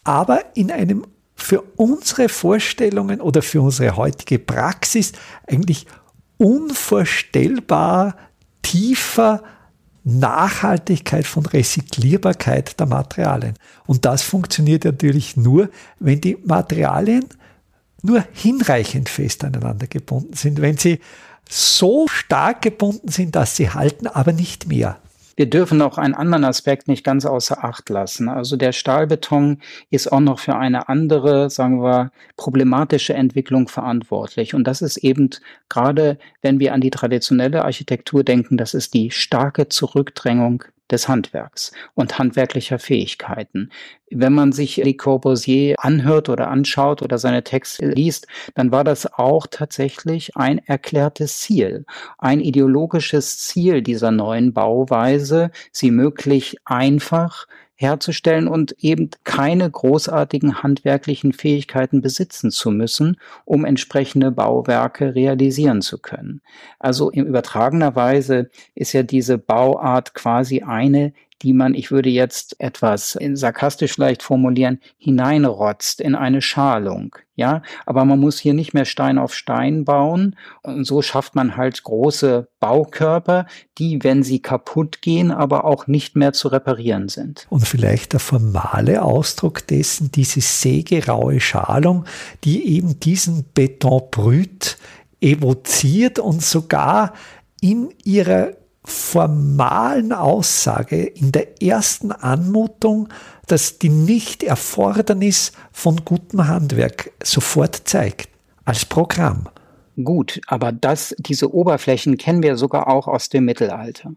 aber 0.04 0.40
in 0.54 0.70
einem 0.70 1.04
für 1.34 1.62
unsere 1.76 2.28
Vorstellungen 2.28 3.20
oder 3.20 3.42
für 3.42 3.62
unsere 3.62 3.96
heutige 3.96 4.38
Praxis 4.38 5.12
eigentlich 5.46 5.86
unvorstellbar 6.36 8.16
tiefer 8.62 9.42
Nachhaltigkeit 10.04 11.26
von 11.26 11.44
Recyclierbarkeit 11.44 12.78
der 12.78 12.86
Materialien. 12.86 13.54
Und 13.86 14.04
das 14.04 14.22
funktioniert 14.22 14.84
natürlich 14.84 15.36
nur, 15.36 15.70
wenn 15.98 16.20
die 16.20 16.38
Materialien 16.44 17.26
nur 18.02 18.24
hinreichend 18.32 19.08
fest 19.08 19.44
aneinander 19.44 19.86
gebunden 19.86 20.34
sind, 20.34 20.60
wenn 20.60 20.76
sie 20.76 21.00
so 21.48 22.06
stark 22.08 22.62
gebunden 22.62 23.08
sind, 23.08 23.34
dass 23.34 23.56
sie 23.56 23.70
halten, 23.70 24.06
aber 24.06 24.32
nicht 24.32 24.68
mehr. 24.68 24.98
Wir 25.40 25.48
dürfen 25.48 25.80
auch 25.80 25.96
einen 25.96 26.12
anderen 26.12 26.44
Aspekt 26.44 26.86
nicht 26.86 27.02
ganz 27.02 27.24
außer 27.24 27.64
Acht 27.64 27.88
lassen. 27.88 28.28
Also 28.28 28.58
der 28.58 28.72
Stahlbeton 28.72 29.62
ist 29.88 30.12
auch 30.12 30.20
noch 30.20 30.38
für 30.38 30.54
eine 30.56 30.90
andere, 30.90 31.48
sagen 31.48 31.82
wir, 31.82 32.12
problematische 32.36 33.14
Entwicklung 33.14 33.66
verantwortlich. 33.66 34.54
Und 34.54 34.64
das 34.64 34.82
ist 34.82 34.98
eben 34.98 35.30
gerade, 35.70 36.18
wenn 36.42 36.60
wir 36.60 36.74
an 36.74 36.82
die 36.82 36.90
traditionelle 36.90 37.64
Architektur 37.64 38.22
denken, 38.22 38.58
das 38.58 38.74
ist 38.74 38.92
die 38.92 39.10
starke 39.10 39.70
Zurückdrängung 39.70 40.64
des 40.90 41.08
Handwerks 41.08 41.72
und 41.94 42.18
handwerklicher 42.18 42.78
Fähigkeiten. 42.78 43.70
Wenn 44.10 44.32
man 44.32 44.52
sich 44.52 44.76
Le 44.76 44.94
Corbusier 44.94 45.76
anhört 45.78 46.28
oder 46.28 46.48
anschaut 46.48 47.02
oder 47.02 47.18
seine 47.18 47.44
Texte 47.44 47.86
liest, 47.86 48.26
dann 48.54 48.72
war 48.72 48.84
das 48.84 49.12
auch 49.12 49.46
tatsächlich 49.46 50.36
ein 50.36 50.58
erklärtes 50.58 51.38
Ziel, 51.38 51.84
ein 52.18 52.40
ideologisches 52.40 53.38
Ziel 53.38 53.82
dieser 53.82 54.10
neuen 54.10 54.52
Bauweise, 54.52 55.50
sie 55.72 55.90
möglich 55.90 56.56
einfach 56.64 57.46
herzustellen 57.80 58.46
und 58.46 58.72
eben 58.80 59.08
keine 59.24 59.68
großartigen 59.70 60.62
handwerklichen 60.62 61.32
Fähigkeiten 61.32 62.02
besitzen 62.02 62.50
zu 62.50 62.70
müssen, 62.70 63.16
um 63.46 63.64
entsprechende 63.64 64.30
Bauwerke 64.30 65.14
realisieren 65.14 65.80
zu 65.80 65.96
können. 65.96 66.42
Also 66.78 67.08
in 67.08 67.24
übertragener 67.24 67.96
Weise 67.96 68.50
ist 68.74 68.92
ja 68.92 69.02
diese 69.02 69.38
Bauart 69.38 70.12
quasi 70.12 70.60
eine, 70.60 71.14
die 71.42 71.52
man, 71.52 71.74
ich 71.74 71.90
würde 71.90 72.10
jetzt 72.10 72.60
etwas 72.60 73.18
sarkastisch 73.32 73.96
leicht 73.96 74.22
formulieren, 74.22 74.80
hineinrotzt 74.98 76.00
in 76.00 76.14
eine 76.14 76.42
Schalung. 76.42 77.16
Ja, 77.36 77.62
aber 77.86 78.04
man 78.04 78.20
muss 78.20 78.38
hier 78.38 78.52
nicht 78.52 78.74
mehr 78.74 78.84
Stein 78.84 79.16
auf 79.16 79.34
Stein 79.34 79.86
bauen. 79.86 80.36
Und 80.62 80.84
so 80.84 81.00
schafft 81.00 81.34
man 81.34 81.56
halt 81.56 81.82
große 81.82 82.48
Baukörper, 82.60 83.46
die, 83.78 84.04
wenn 84.04 84.22
sie 84.22 84.40
kaputt 84.42 85.00
gehen, 85.00 85.30
aber 85.30 85.64
auch 85.64 85.86
nicht 85.86 86.16
mehr 86.16 86.34
zu 86.34 86.48
reparieren 86.48 87.08
sind. 87.08 87.46
Und 87.48 87.66
vielleicht 87.66 88.12
der 88.12 88.20
formale 88.20 89.02
Ausdruck 89.02 89.66
dessen, 89.66 90.12
diese 90.12 90.42
sägeraue 90.42 91.40
Schalung, 91.40 92.04
die 92.44 92.76
eben 92.76 93.00
diesen 93.00 93.46
Betonbrüt 93.54 94.76
evoziert 95.22 96.18
und 96.18 96.42
sogar 96.42 97.14
in 97.62 97.88
ihrer 98.04 98.59
formalen 98.84 100.12
Aussage 100.12 101.02
in 101.02 101.32
der 101.32 101.62
ersten 101.62 102.12
Anmutung, 102.12 103.08
dass 103.46 103.78
die 103.78 103.88
Nichterfordernis 103.88 105.52
von 105.72 106.04
gutem 106.04 106.46
Handwerk 106.48 107.12
sofort 107.22 107.82
zeigt, 107.88 108.28
als 108.64 108.84
Programm. 108.84 109.48
Gut, 110.02 110.40
aber 110.46 110.72
das, 110.72 111.14
diese 111.18 111.52
Oberflächen 111.52 112.16
kennen 112.16 112.42
wir 112.42 112.56
sogar 112.56 112.88
auch 112.88 113.06
aus 113.06 113.28
dem 113.28 113.44
Mittelalter. 113.44 114.12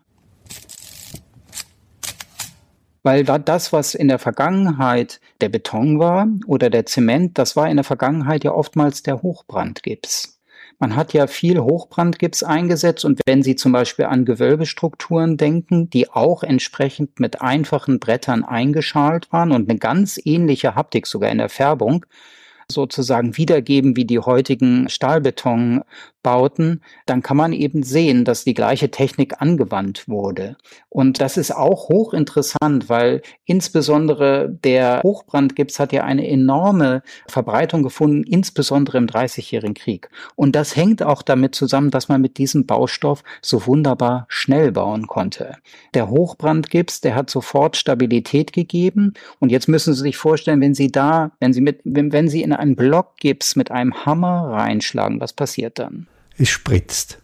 Weil 3.02 3.26
das, 3.26 3.74
was 3.74 3.96
in 3.96 4.08
der 4.08 4.20
Vergangenheit 4.20 5.20
der 5.42 5.50
Beton 5.50 6.00
war 6.00 6.28
oder 6.48 6.70
der 6.70 6.86
Zement, 6.86 7.38
das 7.38 7.58
war 7.58 7.70
in 7.70 7.76
der 7.76 7.84
Vergangenheit 7.84 8.46
ja 8.46 8.52
oftmals 8.52 9.04
der 9.04 9.22
Hochbrandgips. 9.22 10.40
Man 10.80 10.96
hat 10.96 11.14
ja 11.14 11.28
viel 11.28 11.60
Hochbrandgips 11.60 12.44
eingesetzt 12.44 13.06
und 13.06 13.22
wenn 13.26 13.44
Sie 13.44 13.56
zum 13.56 13.72
Beispiel 13.72 14.06
an 14.06 14.26
Gewölbestrukturen 14.26 15.38
denken, 15.38 15.90
die 15.90 16.10
auch 16.10 16.44
entsprechend 16.44 17.20
mit 17.20 17.42
einfachen 17.42 18.00
Brettern 18.00 18.44
eingeschalt 18.44 19.32
waren 19.32 19.52
und 19.52 19.70
eine 19.70 19.80
ganz 19.80 20.20
ähnliche 20.24 20.76
Haptik 20.76 21.08
sogar 21.08 21.30
in 21.32 21.38
der 21.38 21.50
Färbung, 21.50 22.06
sozusagen 22.70 23.38
wiedergeben 23.38 23.96
wie 23.96 24.06
die 24.06 24.20
heutigen 24.20 24.90
Stahlbetonbauten, 26.24 26.82
dann 27.06 27.22
kann 27.22 27.38
man 27.38 27.54
eben 27.54 27.84
sehen, 27.84 28.26
dass 28.26 28.44
die 28.44 28.54
gleiche 28.54 28.90
Technik 28.90 29.42
angewandt 29.42 30.08
wurde. 30.08 30.58
Und 30.90 31.22
das 31.22 31.38
ist 31.38 31.52
auch 31.52 31.90
hochinteressant, 31.90 32.90
weil 32.90 33.22
insbesondere 33.46 34.50
der 34.50 35.02
Hochbrandgips 35.04 35.80
hat 35.80 35.92
ja 35.92 36.04
eine 36.04 36.28
enorme 36.28 37.04
Verbreitung 37.28 37.84
gefunden, 37.84 38.24
insbesondere 38.24 38.98
im 38.98 39.08
Dreißigjährigen 39.08 39.74
Krieg. 39.74 40.10
Und 40.36 40.56
das 40.56 40.76
hängt 40.76 41.04
auch 41.04 41.22
damit 41.22 41.56
zusammen, 41.56 41.92
dass 41.92 42.10
man 42.10 42.22
mit 42.22 42.38
diesem 42.38 42.66
Baustoff 42.66 43.24
so 43.42 43.66
wunderbar 43.68 44.26
schnell 44.30 44.72
bauen 44.72 45.08
konnte. 45.08 45.58
Der 45.94 46.10
Hochbrandgips, 46.10 47.02
der 47.02 47.16
hat 47.16 47.30
sofort 47.30 47.76
Stabilität 47.76 48.54
gegeben. 48.54 49.14
Und 49.40 49.52
jetzt 49.52 49.68
müssen 49.68 49.94
Sie 49.94 50.02
sich 50.02 50.18
vorstellen, 50.18 50.62
wenn 50.62 50.74
Sie 50.74 50.92
da, 50.92 51.32
wenn 51.40 51.54
Sie 51.54 51.62
mit, 51.62 51.82
wenn, 51.84 52.12
wenn 52.12 52.28
Sie 52.28 52.42
in 52.42 52.54
einen 52.54 52.76
Block 52.76 53.18
Gips 53.18 53.56
mit 53.56 53.72
einem 53.72 54.06
Hammer 54.06 54.50
reinschlagen, 54.52 55.20
was 55.20 55.34
passiert 55.34 55.80
dann? 55.80 56.08
Es 56.38 56.50
spritzt. 56.50 57.20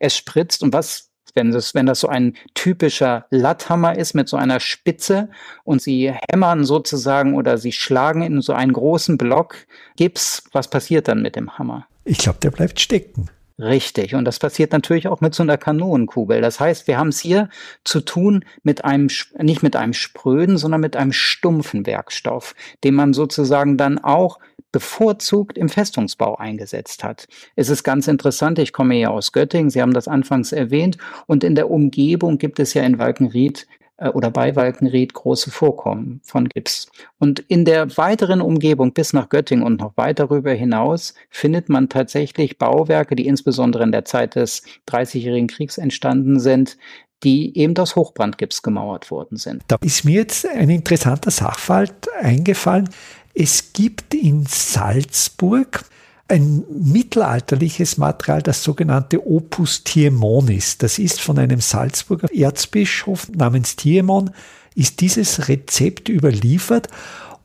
Es 0.00 0.16
spritzt 0.16 0.62
und 0.62 0.72
was 0.72 1.10
wenn 1.34 1.50
das, 1.50 1.74
wenn 1.74 1.86
das 1.86 2.00
so 2.00 2.08
ein 2.08 2.34
typischer 2.54 3.26
Latthammer 3.30 3.98
ist 3.98 4.14
mit 4.14 4.28
so 4.28 4.36
einer 4.36 4.60
Spitze 4.60 5.28
und 5.64 5.82
sie 5.82 6.12
hämmern 6.30 6.64
sozusagen 6.64 7.34
oder 7.34 7.58
sie 7.58 7.72
schlagen 7.72 8.22
in 8.22 8.40
so 8.40 8.52
einen 8.52 8.72
großen 8.72 9.18
Block 9.18 9.56
Gips, 9.96 10.44
was 10.52 10.68
passiert 10.68 11.08
dann 11.08 11.22
mit 11.22 11.36
dem 11.36 11.58
Hammer? 11.58 11.86
Ich 12.04 12.18
glaube, 12.18 12.38
der 12.40 12.50
bleibt 12.50 12.80
stecken. 12.80 13.30
Richtig. 13.58 14.16
Und 14.16 14.24
das 14.24 14.40
passiert 14.40 14.72
natürlich 14.72 15.06
auch 15.06 15.20
mit 15.20 15.32
so 15.32 15.44
einer 15.44 15.56
Kanonenkugel. 15.56 16.40
Das 16.40 16.58
heißt, 16.58 16.88
wir 16.88 16.98
haben 16.98 17.08
es 17.08 17.20
hier 17.20 17.48
zu 17.84 18.00
tun 18.00 18.44
mit 18.64 18.84
einem, 18.84 19.08
nicht 19.38 19.62
mit 19.62 19.76
einem 19.76 19.92
spröden, 19.92 20.58
sondern 20.58 20.80
mit 20.80 20.96
einem 20.96 21.12
stumpfen 21.12 21.86
Werkstoff, 21.86 22.54
den 22.82 22.94
man 22.94 23.12
sozusagen 23.12 23.76
dann 23.76 23.98
auch 24.02 24.40
bevorzugt 24.72 25.56
im 25.56 25.68
Festungsbau 25.68 26.34
eingesetzt 26.34 27.04
hat. 27.04 27.28
Es 27.54 27.68
ist 27.68 27.84
ganz 27.84 28.08
interessant, 28.08 28.58
ich 28.58 28.72
komme 28.72 28.96
ja 28.96 29.10
aus 29.10 29.30
Göttingen, 29.30 29.70
Sie 29.70 29.80
haben 29.80 29.94
das 29.94 30.08
anfangs 30.08 30.50
erwähnt, 30.50 30.98
und 31.26 31.44
in 31.44 31.54
der 31.54 31.70
Umgebung 31.70 32.38
gibt 32.38 32.58
es 32.58 32.74
ja 32.74 32.82
in 32.82 32.98
Walkenried 32.98 33.68
oder 34.12 34.30
bei 34.30 34.56
Walkenried 34.56 35.14
große 35.14 35.50
Vorkommen 35.50 36.20
von 36.24 36.48
Gips. 36.48 36.90
Und 37.18 37.40
in 37.40 37.64
der 37.64 37.96
weiteren 37.96 38.40
Umgebung 38.40 38.92
bis 38.92 39.12
nach 39.12 39.28
Göttingen 39.28 39.64
und 39.64 39.80
noch 39.80 39.96
weit 39.96 40.18
darüber 40.18 40.52
hinaus 40.52 41.14
findet 41.30 41.68
man 41.68 41.88
tatsächlich 41.88 42.58
Bauwerke, 42.58 43.14
die 43.14 43.26
insbesondere 43.26 43.84
in 43.84 43.92
der 43.92 44.04
Zeit 44.04 44.34
des 44.34 44.62
Dreißigjährigen 44.86 45.46
Kriegs 45.46 45.78
entstanden 45.78 46.40
sind, 46.40 46.76
die 47.22 47.56
eben 47.56 47.76
aus 47.78 47.96
Hochbrandgips 47.96 48.62
gemauert 48.62 49.10
worden 49.10 49.36
sind. 49.36 49.62
Da 49.68 49.76
ist 49.80 50.04
mir 50.04 50.14
jetzt 50.14 50.46
ein 50.46 50.70
interessanter 50.70 51.30
Sachverhalt 51.30 52.08
eingefallen. 52.20 52.90
Es 53.32 53.72
gibt 53.72 54.14
in 54.14 54.44
Salzburg 54.46 55.84
ein 56.28 56.64
mittelalterliches 56.70 57.98
Material, 57.98 58.42
das 58.42 58.62
sogenannte 58.62 59.26
Opus 59.26 59.84
Tiemonis. 59.84 60.78
Das 60.78 60.98
ist 60.98 61.20
von 61.20 61.38
einem 61.38 61.60
Salzburger 61.60 62.32
Erzbischof 62.34 63.28
namens 63.30 63.76
Tiemon, 63.76 64.30
ist 64.74 65.00
dieses 65.00 65.48
Rezept 65.48 66.08
überliefert 66.08 66.88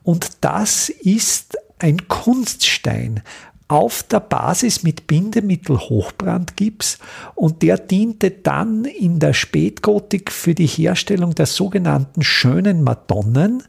und 0.02 0.30
das 0.40 0.88
ist 0.88 1.58
ein 1.78 2.08
Kunststein, 2.08 3.22
auf 3.70 4.02
der 4.02 4.18
Basis 4.18 4.82
mit 4.82 5.06
Bindemittel 5.06 5.78
Hochbrandgips 5.78 6.98
und 7.36 7.62
der 7.62 7.78
diente 7.78 8.32
dann 8.32 8.84
in 8.84 9.20
der 9.20 9.32
Spätgotik 9.32 10.32
für 10.32 10.56
die 10.56 10.66
Herstellung 10.66 11.36
der 11.36 11.46
sogenannten 11.46 12.22
schönen 12.22 12.82
Madonnen 12.82 13.62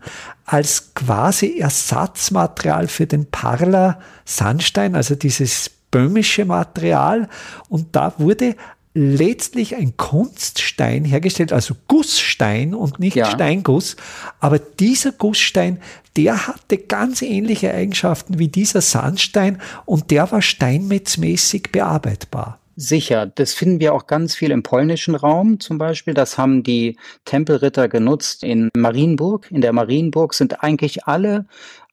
als 0.44 0.96
quasi 0.96 1.60
Ersatzmaterial 1.60 2.88
für 2.88 3.06
den 3.06 3.28
Parler 3.30 4.00
Sandstein, 4.26 4.96
also 4.96 5.14
dieses 5.14 5.70
böhmische 5.92 6.46
Material. 6.46 7.30
Und 7.70 7.96
da 7.96 8.16
wurde 8.18 8.56
letztlich 8.94 9.76
ein 9.76 9.96
Kunststein 9.96 11.06
hergestellt, 11.06 11.54
also 11.54 11.76
Gussstein 11.88 12.74
und 12.74 13.00
nicht 13.00 13.16
ja. 13.16 13.26
Steinguss. 13.26 13.96
Aber 14.40 14.60
dieser 14.60 15.12
Gussstein, 15.12 15.80
der 16.18 16.48
hatte 16.48 16.78
ganz 16.78 17.22
ähnliche 17.22 17.74
Eigenschaften 17.74 18.38
wie 18.38 18.50
dieser 18.50 18.82
Sandstein 18.82 19.62
und 19.86 20.12
der 20.12 20.32
war 20.32 20.42
steinmetzmäßig 20.42 21.72
bearbeitbar. 21.72 22.60
Sicher, 22.76 23.28
das 23.28 23.54
finden 23.54 23.80
wir 23.80 23.94
auch 23.94 24.08
ganz 24.08 24.34
viel 24.34 24.52
im 24.52 24.64
polnischen 24.64 25.16
Raum 25.16 25.60
zum 25.60 25.78
Beispiel. 25.78 26.14
Das 26.14 26.38
haben 26.38 26.64
die 26.64 26.98
Tempelritter 27.26 27.88
genutzt 27.88 28.44
in 28.44 28.70
Marienburg. 28.76 29.52
In 29.52 29.62
der 29.62 29.74
Marienburg 29.74 30.34
sind 30.34 30.64
eigentlich 30.64 31.06
alle, 31.06 31.46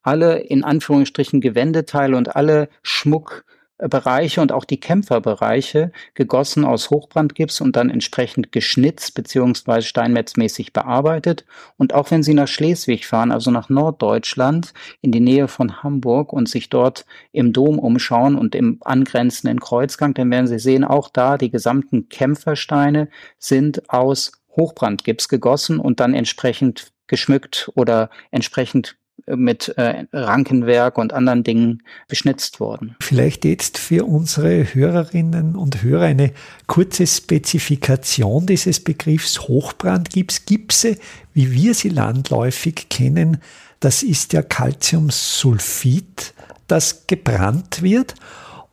alle 0.02 0.38
in 0.38 0.64
Anführungsstrichen 0.64 1.40
Gewendeteile 1.40 2.16
und 2.16 2.36
alle 2.36 2.68
Schmuck 2.82 3.44
Bereiche 3.78 4.40
und 4.40 4.50
auch 4.50 4.64
die 4.64 4.80
Kämpferbereiche 4.80 5.92
gegossen 6.14 6.64
aus 6.64 6.90
Hochbrandgips 6.90 7.60
und 7.60 7.76
dann 7.76 7.90
entsprechend 7.90 8.50
geschnitzt 8.50 9.14
beziehungsweise 9.14 9.86
steinmetzmäßig 9.86 10.72
bearbeitet. 10.72 11.44
Und 11.76 11.94
auch 11.94 12.10
wenn 12.10 12.24
Sie 12.24 12.34
nach 12.34 12.48
Schleswig 12.48 13.06
fahren, 13.06 13.30
also 13.30 13.50
nach 13.50 13.68
Norddeutschland, 13.68 14.72
in 15.00 15.12
die 15.12 15.20
Nähe 15.20 15.46
von 15.46 15.82
Hamburg 15.82 16.32
und 16.32 16.48
sich 16.48 16.70
dort 16.70 17.06
im 17.30 17.52
Dom 17.52 17.78
umschauen 17.78 18.34
und 18.34 18.54
im 18.54 18.78
angrenzenden 18.80 19.60
Kreuzgang, 19.60 20.14
dann 20.14 20.30
werden 20.30 20.48
Sie 20.48 20.58
sehen, 20.58 20.84
auch 20.84 21.08
da 21.08 21.38
die 21.38 21.50
gesamten 21.50 22.08
Kämpfersteine 22.08 23.08
sind 23.38 23.88
aus 23.90 24.32
Hochbrandgips 24.56 25.28
gegossen 25.28 25.78
und 25.78 26.00
dann 26.00 26.14
entsprechend 26.14 26.90
geschmückt 27.06 27.70
oder 27.74 28.10
entsprechend 28.30 28.96
mit 29.36 29.68
äh, 29.76 30.06
Rankenwerk 30.12 30.98
und 30.98 31.12
anderen 31.12 31.44
Dingen 31.44 31.82
beschnitzt 32.08 32.60
worden. 32.60 32.96
Vielleicht 33.00 33.44
jetzt 33.44 33.78
für 33.78 34.04
unsere 34.04 34.74
Hörerinnen 34.74 35.56
und 35.56 35.82
Hörer 35.82 36.04
eine 36.04 36.32
kurze 36.66 37.06
Spezifikation 37.06 38.46
dieses 38.46 38.80
Begriffs 38.80 39.40
Hochbrandgips. 39.48 40.46
Gipse, 40.46 40.96
wie 41.34 41.52
wir 41.52 41.74
sie 41.74 41.90
landläufig 41.90 42.88
kennen, 42.88 43.38
das 43.80 44.02
ist 44.02 44.32
ja 44.32 44.42
Calciumsulfid, 44.42 46.34
das 46.66 47.06
gebrannt 47.06 47.82
wird. 47.82 48.14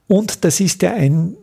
Und 0.08 0.44
das 0.44 0.60
ist 0.60 0.82
ja 0.82 0.94
ein 0.94 1.36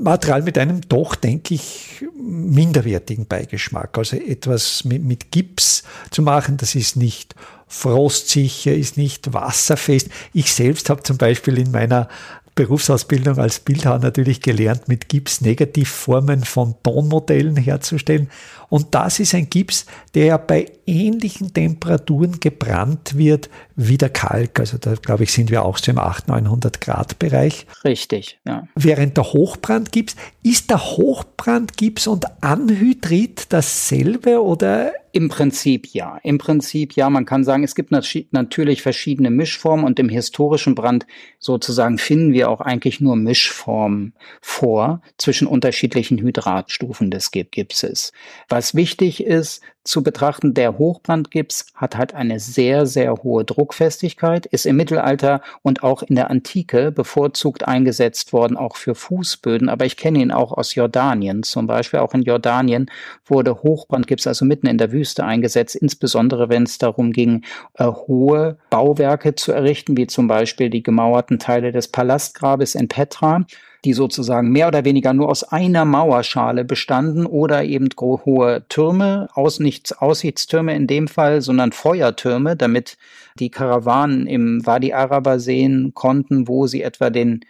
Material 0.00 0.42
mit 0.42 0.58
einem 0.58 0.80
doch, 0.88 1.14
denke 1.14 1.54
ich, 1.54 2.04
minderwertigen 2.14 3.26
Beigeschmack. 3.26 3.96
Also 3.98 4.16
etwas 4.16 4.84
mit, 4.84 5.02
mit 5.02 5.30
Gips 5.30 5.84
zu 6.10 6.22
machen, 6.22 6.56
das 6.56 6.74
ist 6.74 6.96
nicht 6.96 7.34
frostsicher, 7.68 8.74
ist 8.74 8.96
nicht 8.96 9.32
wasserfest. 9.32 10.08
Ich 10.32 10.52
selbst 10.52 10.90
habe 10.90 11.02
zum 11.02 11.16
Beispiel 11.16 11.58
in 11.58 11.70
meiner 11.70 12.08
Berufsausbildung 12.56 13.38
als 13.38 13.60
Bildhauer 13.60 13.98
natürlich 13.98 14.40
gelernt, 14.40 14.88
mit 14.88 15.10
Gips 15.10 15.42
Negativformen 15.42 16.42
von 16.42 16.74
Tonmodellen 16.82 17.56
herzustellen. 17.56 18.30
Und 18.68 18.94
das 18.94 19.20
ist 19.20 19.34
ein 19.34 19.48
Gips, 19.50 19.84
der 20.14 20.38
bei 20.38 20.66
ähnlichen 20.86 21.52
Temperaturen 21.52 22.40
gebrannt 22.40 23.16
wird 23.16 23.50
wie 23.76 23.98
der 23.98 24.08
Kalk. 24.08 24.58
Also 24.58 24.78
da 24.78 24.94
glaube 24.94 25.24
ich, 25.24 25.32
sind 25.32 25.50
wir 25.50 25.64
auch 25.64 25.76
so 25.76 25.92
im 25.92 25.98
800, 25.98 26.28
900 26.42 26.80
Grad 26.80 27.18
Bereich. 27.18 27.66
Richtig, 27.84 28.40
ja. 28.46 28.66
Während 28.74 29.18
der 29.18 29.32
Hochbrandgips, 29.32 30.16
ist 30.42 30.70
der 30.70 30.82
Hochbrandgips 30.82 32.06
und 32.06 32.42
Anhydrit 32.42 33.46
dasselbe 33.50 34.42
oder 34.42 34.92
im 35.16 35.30
Prinzip 35.30 35.86
ja. 35.94 36.18
Im 36.22 36.36
Prinzip 36.36 36.92
ja. 36.92 37.08
Man 37.08 37.24
kann 37.24 37.42
sagen, 37.42 37.64
es 37.64 37.74
gibt 37.74 37.90
natürlich 37.90 38.82
verschiedene 38.82 39.30
Mischformen 39.30 39.86
und 39.86 39.98
im 39.98 40.10
historischen 40.10 40.74
Brand 40.74 41.06
sozusagen 41.38 41.96
finden 41.96 42.34
wir 42.34 42.50
auch 42.50 42.60
eigentlich 42.60 43.00
nur 43.00 43.16
Mischformen 43.16 44.12
vor 44.42 45.00
zwischen 45.16 45.46
unterschiedlichen 45.46 46.18
Hydratstufen 46.18 47.10
des 47.10 47.30
Gipses. 47.30 48.12
Was 48.50 48.74
wichtig 48.74 49.24
ist, 49.24 49.62
zu 49.86 50.02
betrachten. 50.02 50.54
Der 50.54 50.78
Hochbrandgips 50.78 51.66
hat 51.74 51.96
halt 51.96 52.14
eine 52.14 52.40
sehr, 52.40 52.86
sehr 52.86 53.14
hohe 53.14 53.44
Druckfestigkeit, 53.44 54.46
ist 54.46 54.66
im 54.66 54.76
Mittelalter 54.76 55.40
und 55.62 55.82
auch 55.82 56.02
in 56.02 56.16
der 56.16 56.30
Antike 56.30 56.92
bevorzugt 56.92 57.66
eingesetzt 57.66 58.32
worden, 58.32 58.56
auch 58.56 58.76
für 58.76 58.94
Fußböden. 58.94 59.68
Aber 59.68 59.84
ich 59.84 59.96
kenne 59.96 60.20
ihn 60.20 60.32
auch 60.32 60.52
aus 60.52 60.74
Jordanien 60.74 61.42
zum 61.42 61.66
Beispiel. 61.66 62.00
Auch 62.00 62.14
in 62.14 62.22
Jordanien 62.22 62.90
wurde 63.24 63.62
Hochbrandgips 63.62 64.26
also 64.26 64.44
mitten 64.44 64.66
in 64.66 64.78
der 64.78 64.92
Wüste 64.92 65.24
eingesetzt, 65.24 65.76
insbesondere 65.76 66.48
wenn 66.48 66.64
es 66.64 66.78
darum 66.78 67.12
ging, 67.12 67.44
äh, 67.74 67.84
hohe 67.84 68.58
Bauwerke 68.70 69.34
zu 69.34 69.52
errichten, 69.52 69.96
wie 69.96 70.06
zum 70.06 70.28
Beispiel 70.28 70.70
die 70.70 70.82
gemauerten 70.82 71.38
Teile 71.38 71.72
des 71.72 71.88
Palastgrabes 71.88 72.74
in 72.74 72.88
Petra 72.88 73.44
die 73.86 73.92
sozusagen 73.92 74.50
mehr 74.50 74.66
oder 74.66 74.84
weniger 74.84 75.14
nur 75.14 75.28
aus 75.28 75.44
einer 75.44 75.84
Mauerschale 75.84 76.64
bestanden 76.64 77.24
oder 77.24 77.62
eben 77.62 77.88
hohe 77.96 78.64
Türme, 78.68 79.28
aus, 79.32 79.60
nicht 79.60 80.02
Aussichtstürme 80.02 80.74
in 80.74 80.88
dem 80.88 81.06
Fall, 81.06 81.40
sondern 81.40 81.70
Feuertürme, 81.70 82.56
damit 82.56 82.98
die 83.38 83.48
Karawanen 83.48 84.26
im 84.26 84.66
Wadi 84.66 84.92
Araba 84.92 85.38
sehen 85.38 85.92
konnten, 85.94 86.48
wo 86.48 86.66
sie 86.66 86.82
etwa 86.82 87.10
den 87.10 87.44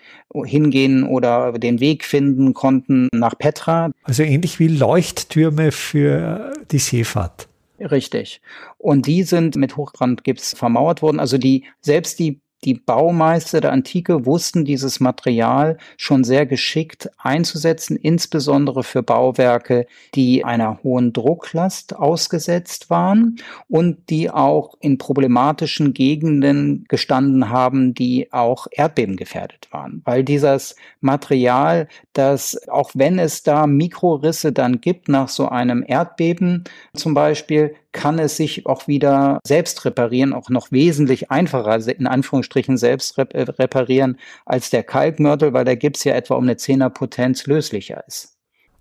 hingehen 0.44 1.04
oder 1.04 1.52
den 1.52 1.80
Weg 1.80 2.04
finden 2.04 2.52
konnten 2.52 3.08
nach 3.12 3.38
Petra. 3.38 3.90
Also 4.02 4.22
ähnlich 4.22 4.58
wie 4.60 4.68
Leuchttürme 4.68 5.72
für 5.72 6.52
die 6.70 6.78
Seefahrt. 6.78 7.48
Richtig. 7.80 8.42
Und 8.76 9.06
die 9.06 9.22
sind 9.22 9.56
mit 9.56 9.76
Hochbrandgips 9.76 10.54
vermauert 10.54 11.00
worden. 11.00 11.18
Also 11.18 11.38
die, 11.38 11.64
selbst 11.80 12.18
die 12.18 12.40
die 12.66 12.74
Baumeister 12.74 13.60
der 13.60 13.70
Antike 13.70 14.26
wussten 14.26 14.64
dieses 14.64 14.98
Material 14.98 15.78
schon 15.96 16.24
sehr 16.24 16.46
geschickt 16.46 17.08
einzusetzen, 17.16 17.96
insbesondere 17.96 18.82
für 18.82 19.04
Bauwerke, 19.04 19.86
die 20.16 20.44
einer 20.44 20.82
hohen 20.82 21.12
Drucklast 21.12 21.94
ausgesetzt 21.94 22.90
waren 22.90 23.36
und 23.68 24.10
die 24.10 24.30
auch 24.30 24.74
in 24.80 24.98
problematischen 24.98 25.94
Gegenden 25.94 26.84
gestanden 26.88 27.50
haben, 27.50 27.94
die 27.94 28.32
auch 28.32 28.66
erdbebengefährdet 28.72 29.68
waren. 29.70 30.02
Weil 30.04 30.24
dieses 30.24 30.74
Material, 31.00 31.86
das, 32.14 32.66
auch 32.68 32.90
wenn 32.94 33.20
es 33.20 33.44
da 33.44 33.68
Mikrorisse 33.68 34.52
dann 34.52 34.80
gibt 34.80 35.08
nach 35.08 35.28
so 35.28 35.48
einem 35.48 35.84
Erdbeben 35.86 36.64
zum 36.94 37.14
Beispiel, 37.14 37.76
kann 37.96 38.18
es 38.18 38.36
sich 38.36 38.66
auch 38.66 38.86
wieder 38.86 39.40
selbst 39.44 39.84
reparieren, 39.84 40.32
auch 40.32 40.50
noch 40.50 40.70
wesentlich 40.70 41.30
einfacher, 41.30 41.76
in 41.88 42.06
Anführungsstrichen 42.06 42.76
selbst 42.76 43.18
äh, 43.18 43.22
reparieren 43.42 44.18
als 44.44 44.70
der 44.70 44.84
Kalkmörtel, 44.84 45.52
weil 45.52 45.64
der 45.64 45.76
Gips 45.76 46.04
ja 46.04 46.14
etwa 46.14 46.34
um 46.34 46.44
eine 46.44 46.56
Zehnerpotenz 46.56 47.46
löslicher 47.46 48.04
ist. 48.06 48.36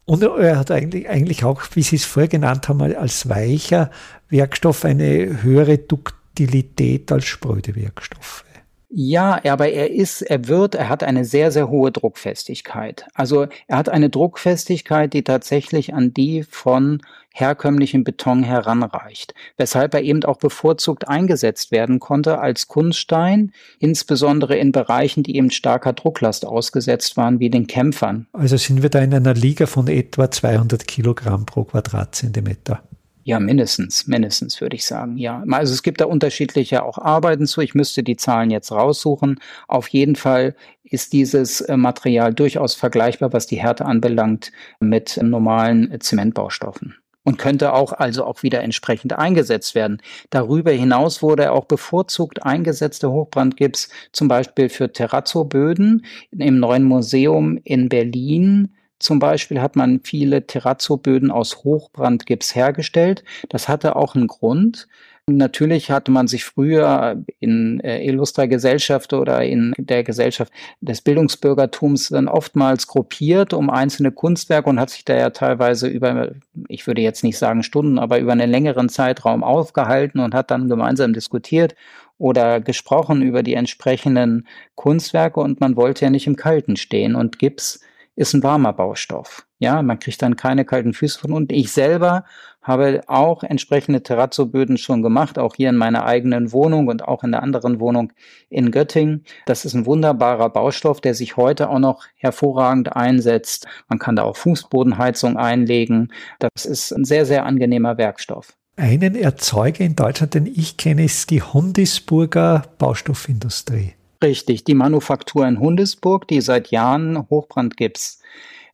Und 0.06 0.22
er 0.22 0.60
hat 0.60 0.70
eigentlich, 0.70 1.10
eigentlich 1.10 1.44
auch, 1.44 1.64
wie 1.74 1.82
Sie 1.82 1.96
es 1.96 2.06
vorher 2.06 2.28
genannt 2.28 2.70
haben, 2.70 2.82
als 2.96 3.28
weicher 3.28 3.90
Werkstoff 4.30 4.86
eine 4.86 5.42
höhere 5.42 5.80
Duktilität 5.80 7.12
als 7.12 7.26
spröde 7.26 7.76
Werkstoffe. 7.76 8.46
Ja, 8.90 9.42
aber 9.44 9.70
er 9.70 9.92
ist, 9.92 10.22
er 10.22 10.48
wird, 10.48 10.76
er 10.76 10.90
hat 10.90 11.04
eine 11.04 11.26
sehr, 11.26 11.52
sehr 11.52 11.70
hohe 11.70 11.92
Druckfestigkeit. 11.92 13.06
Also 13.14 13.48
er 13.68 13.78
hat 13.78 13.90
eine 13.90 14.10
Druckfestigkeit, 14.10 15.14
die 15.14 15.24
tatsächlich 15.24 15.94
an 15.94 16.14
die 16.14 16.44
von 16.44 17.02
herkömmlichem 17.34 18.06
Beton 18.06 18.44
heranreicht, 18.44 19.34
weshalb 19.58 19.94
er 19.94 20.02
eben 20.04 20.24
auch 20.24 20.38
bevorzugt 20.38 21.08
eingesetzt 21.10 21.72
werden 21.72 22.00
konnte 22.00 22.40
als 22.40 22.68
Kunststein, 22.68 23.52
insbesondere 23.80 24.56
in 24.56 24.72
Bereichen, 24.72 25.24
die 25.24 25.36
eben 25.36 25.52
starker 25.52 25.92
Drucklast 25.92 26.46
ausgesetzt 26.46 27.18
waren, 27.18 27.40
wie 27.40 27.50
den 27.50 27.68
Kämpfern. 27.68 28.28
Also 28.32 28.56
sind 28.56 28.82
wir 28.82 28.90
da 28.90 29.00
in 29.00 29.14
einer 29.14 29.34
Liga 29.34 29.66
von 29.66 29.90
etwa 29.90 30.32
200 30.32 30.88
Kilogramm 30.88 31.46
pro 31.46 31.66
Quadratzentimeter. 31.66 32.82
Ja, 33.28 33.40
mindestens, 33.40 34.06
mindestens 34.06 34.62
würde 34.62 34.76
ich 34.76 34.86
sagen, 34.86 35.18
ja. 35.18 35.44
Also 35.50 35.74
es 35.74 35.82
gibt 35.82 36.00
da 36.00 36.06
unterschiedliche 36.06 36.84
auch 36.84 37.00
Arbeiten 37.00 37.48
zu. 37.48 37.60
Ich 37.62 37.74
müsste 37.74 38.04
die 38.04 38.18
Zahlen 38.18 38.52
jetzt 38.52 38.72
raussuchen. 38.72 39.40
Auf 39.68 39.88
jeden 39.88 40.16
Fall 40.16 40.56
ist 40.84 41.12
dieses 41.12 41.62
äh, 41.62 41.76
Material 41.76 42.36
durchaus 42.36 42.76
vergleichbar, 42.76 43.34
was 43.34 43.48
die 43.48 43.60
Härte 43.60 43.86
anbelangt, 43.86 44.52
mit 44.80 45.20
normalen 45.24 46.00
Zementbaustoffen 46.00 46.98
und 47.24 47.40
könnte 47.40 47.74
auch 47.74 47.94
also 47.94 48.24
auch 48.26 48.44
wieder 48.44 48.62
entsprechend 48.62 49.14
eingesetzt 49.14 49.74
werden. 49.74 50.04
Darüber 50.30 50.70
hinaus 50.70 51.24
wurde 51.24 51.52
auch 51.52 51.66
bevorzugt 51.66 52.46
eingesetzte 52.46 53.12
Hochbrandgips 53.12 53.90
zum 54.12 54.28
Beispiel 54.28 54.70
für 54.70 54.94
Terrazzo-Böden 54.94 56.06
im 56.30 56.60
neuen 56.60 56.84
Museum 56.84 57.60
in 57.64 57.90
Berlin 57.90 58.76
zum 59.06 59.20
Beispiel 59.20 59.62
hat 59.62 59.76
man 59.76 60.00
viele 60.04 60.48
Terrazzo-Böden 60.48 61.30
aus 61.30 61.64
Hochbrandgips 61.64 62.56
hergestellt. 62.56 63.24
Das 63.50 63.70
hatte 63.70 63.96
auch 63.96 64.16
einen 64.16 64.26
Grund. 64.26 64.88
Natürlich 65.28 65.92
hatte 65.92 66.10
man 66.10 66.28
sich 66.28 66.44
früher 66.44 67.24
in 67.40 67.80
äh, 67.82 68.04
illustrer 68.04 68.48
Gesellschaft 68.48 69.14
oder 69.14 69.44
in 69.44 69.74
der 69.78 70.04
Gesellschaft 70.04 70.52
des 70.82 71.02
Bildungsbürgertums 71.02 72.10
dann 72.10 72.28
oftmals 72.28 72.88
gruppiert 72.88 73.54
um 73.54 73.70
einzelne 73.70 74.12
Kunstwerke 74.12 74.70
und 74.70 74.80
hat 74.80 74.90
sich 74.90 75.06
da 75.06 75.16
ja 75.16 75.30
teilweise 75.30 75.88
über, 75.88 76.32
ich 76.68 76.88
würde 76.88 77.02
jetzt 77.02 77.24
nicht 77.24 77.38
sagen 77.38 77.62
Stunden, 77.62 78.00
aber 78.00 78.20
über 78.20 78.32
einen 78.32 78.50
längeren 78.50 78.90
Zeitraum 78.90 79.44
aufgehalten 79.44 80.20
und 80.20 80.34
hat 80.34 80.50
dann 80.50 80.68
gemeinsam 80.68 81.14
diskutiert 81.14 81.76
oder 82.18 82.60
gesprochen 82.60 83.22
über 83.22 83.44
die 83.44 83.54
entsprechenden 83.54 84.48
Kunstwerke 84.74 85.40
und 85.40 85.60
man 85.60 85.76
wollte 85.76 86.06
ja 86.06 86.12
nicht 86.12 86.26
im 86.26 86.36
Kalten 86.36 86.76
stehen 86.76 87.16
und 87.16 87.38
Gips 87.38 87.82
ist 88.16 88.34
ein 88.34 88.44
warmer 88.44 88.74
Baustoff. 88.74 89.46
Ja, 89.60 89.82
man 89.82 90.00
kriegt 90.00 90.22
dann 90.22 90.36
keine 90.36 90.66
kalten 90.66 90.94
Füße 90.94 91.20
von 91.20 91.32
unten. 91.32 91.54
Ich 91.54 91.72
selber 91.72 92.24
habe 92.62 93.04
auch 93.08 93.44
entsprechende 93.44 94.02
Terrazzo-Böden 94.02 94.78
schon 94.78 95.02
gemacht, 95.04 95.38
auch 95.38 95.56
hier 95.56 95.70
in 95.70 95.76
meiner 95.76 96.06
eigenen 96.06 96.52
Wohnung 96.52 96.88
und 96.88 97.04
auch 97.08 97.24
in 97.24 97.32
der 97.32 97.44
anderen 97.44 97.80
Wohnung 97.80 98.12
in 98.50 98.72
Göttingen. 98.72 99.24
Das 99.46 99.66
ist 99.66 99.76
ein 99.76 99.86
wunderbarer 99.86 100.50
Baustoff, 100.50 101.00
der 101.00 101.14
sich 101.14 101.38
heute 101.38 101.70
auch 101.70 101.80
noch 101.80 102.06
hervorragend 102.16 102.96
einsetzt. 102.96 103.68
Man 103.88 104.00
kann 104.00 104.16
da 104.16 104.24
auch 104.24 104.38
Fußbodenheizung 104.38 105.38
einlegen. 105.38 106.12
Das 106.40 106.66
ist 106.66 106.92
ein 106.92 107.06
sehr, 107.06 107.26
sehr 107.26 107.46
angenehmer 107.46 107.98
Werkstoff. 107.98 108.58
Einen 108.78 109.16
Erzeuger 109.16 109.86
in 109.86 109.96
Deutschland, 109.96 110.34
den 110.34 110.48
ich 110.48 110.76
kenne, 110.76 111.06
ist 111.06 111.30
die 111.30 111.42
Hundisburger 111.42 112.64
Baustoffindustrie. 112.78 113.94
Richtig, 114.26 114.64
die 114.64 114.74
Manufaktur 114.74 115.48
in 115.48 115.60
Hundesburg, 115.60 116.28
die 116.28 116.42
seit 116.42 116.72
Jahren 116.72 117.30
Hochbrandgips 117.30 118.24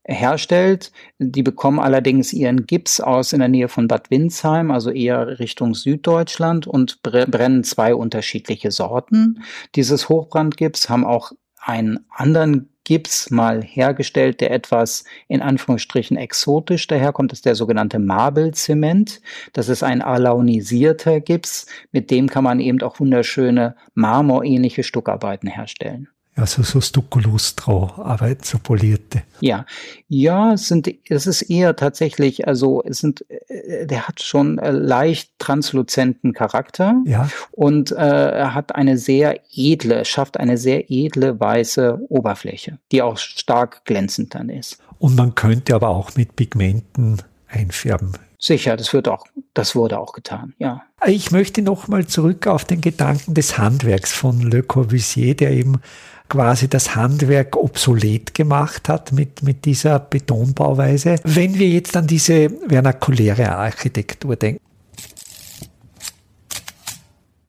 herstellt. 0.05 0.93
Die 1.19 1.43
bekommen 1.43 1.77
allerdings 1.77 2.31
ihren 2.31 2.65
Gips 2.65 3.01
aus 3.01 3.33
in 3.33 3.39
der 3.39 3.49
Nähe 3.49 3.67
von 3.67 3.89
Bad 3.89 4.09
Windsheim, 4.09 4.71
also 4.71 4.91
eher 4.91 5.39
Richtung 5.39 5.75
Süddeutschland 5.75 6.67
und 6.67 7.03
brennen 7.03 7.65
zwei 7.65 7.93
unterschiedliche 7.93 8.71
Sorten. 8.71 9.43
Dieses 9.75 10.07
Hochbrandgips 10.07 10.87
haben 10.87 11.03
auch 11.03 11.33
einen 11.59 11.99
anderen 12.09 12.69
Gips 12.83 13.29
mal 13.29 13.61
hergestellt, 13.61 14.41
der 14.41 14.51
etwas 14.51 15.03
in 15.27 15.41
Anführungsstrichen 15.41 16.17
exotisch 16.17 16.87
daherkommt. 16.87 17.31
Das 17.31 17.39
ist 17.39 17.45
der 17.45 17.55
sogenannte 17.55 17.99
Marbelzement. 17.99 19.21
Das 19.53 19.69
ist 19.69 19.83
ein 19.83 20.01
alaunisierter 20.01 21.19
Gips. 21.21 21.67
Mit 21.91 22.09
dem 22.11 22.27
kann 22.27 22.43
man 22.43 22.59
eben 22.59 22.81
auch 22.81 22.99
wunderschöne 22.99 23.75
marmorähnliche 23.93 24.83
Stuckarbeiten 24.83 25.49
herstellen. 25.49 26.09
Also 26.35 26.63
so 26.63 26.79
Stucco-Lustro-Arbeiten, 26.79 28.43
so 28.43 28.57
polierte. 28.57 29.23
Ja, 29.41 29.65
ja, 30.07 30.53
es 30.53 30.67
sind, 30.67 30.89
es 31.09 31.27
ist 31.27 31.41
eher 31.43 31.75
tatsächlich, 31.75 32.47
also 32.47 32.81
es 32.85 32.99
sind, 32.99 33.25
äh, 33.29 33.85
der 33.85 34.07
hat 34.07 34.21
schon 34.21 34.57
äh, 34.57 34.71
leicht 34.71 35.31
transluzenten 35.39 36.33
Charakter. 36.33 36.95
Ja. 37.05 37.29
Und 37.51 37.91
äh, 37.91 37.95
er 37.95 38.53
hat 38.53 38.75
eine 38.75 38.97
sehr 38.97 39.41
edle, 39.53 40.05
schafft 40.05 40.39
eine 40.39 40.57
sehr 40.57 40.89
edle 40.89 41.37
weiße 41.37 41.99
Oberfläche, 42.07 42.79
die 42.93 43.01
auch 43.01 43.17
stark 43.17 43.83
glänzend 43.83 44.33
dann 44.33 44.49
ist. 44.49 44.77
Und 44.99 45.17
man 45.17 45.35
könnte 45.35 45.75
aber 45.75 45.89
auch 45.89 46.15
mit 46.15 46.37
Pigmenten 46.37 47.17
einfärben. 47.47 48.13
Sicher, 48.43 48.75
das 48.75 48.91
wird 48.91 49.07
auch, 49.07 49.27
das 49.53 49.75
wurde 49.75 49.99
auch 49.99 50.13
getan, 50.13 50.55
ja. 50.57 50.81
Ich 51.05 51.29
möchte 51.29 51.61
nochmal 51.61 52.07
zurück 52.07 52.47
auf 52.47 52.65
den 52.65 52.81
Gedanken 52.81 53.35
des 53.35 53.59
Handwerks 53.59 54.11
von 54.13 54.41
Le 54.41 54.63
Corbusier, 54.63 55.35
der 55.35 55.51
eben 55.51 55.79
quasi 56.27 56.67
das 56.67 56.95
Handwerk 56.95 57.55
obsolet 57.55 58.33
gemacht 58.33 58.89
hat 58.89 59.11
mit, 59.11 59.43
mit 59.43 59.65
dieser 59.65 59.99
Betonbauweise. 59.99 61.17
Wenn 61.23 61.59
wir 61.59 61.69
jetzt 61.69 61.95
an 61.95 62.07
diese 62.07 62.49
vernakuläre 62.67 63.55
Architektur 63.55 64.35
denken, 64.35 64.61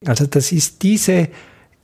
also 0.05 0.27
das 0.27 0.53
ist 0.53 0.83
diese, 0.83 1.29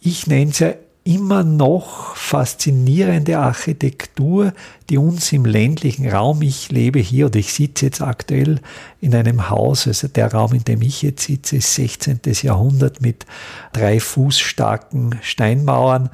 ich 0.01 0.27
nenne 0.27 0.51
es 0.51 0.59
ja 0.59 0.75
immer 1.09 1.43
noch 1.43 2.15
faszinierende 2.17 3.39
Architektur, 3.39 4.53
die 4.91 4.99
uns 4.99 5.33
im 5.33 5.47
ländlichen 5.47 6.07
Raum, 6.07 6.43
ich 6.43 6.71
lebe 6.71 6.99
hier 6.99 7.27
oder 7.27 7.39
ich 7.39 7.55
sitze 7.55 7.87
jetzt 7.87 8.03
aktuell 8.03 8.61
in 9.01 9.15
einem 9.15 9.49
Haus, 9.49 9.87
also 9.87 10.07
der 10.07 10.31
Raum, 10.31 10.53
in 10.53 10.65
dem 10.65 10.83
ich 10.83 11.01
jetzt 11.01 11.25
sitze, 11.25 11.57
ist 11.57 11.75
16. 11.75 12.21
Jahrhundert 12.43 13.01
mit 13.01 13.25
drei 13.73 14.01
Fuß 14.01 14.39
starken 14.39 15.19
Steinmauern 15.23 16.11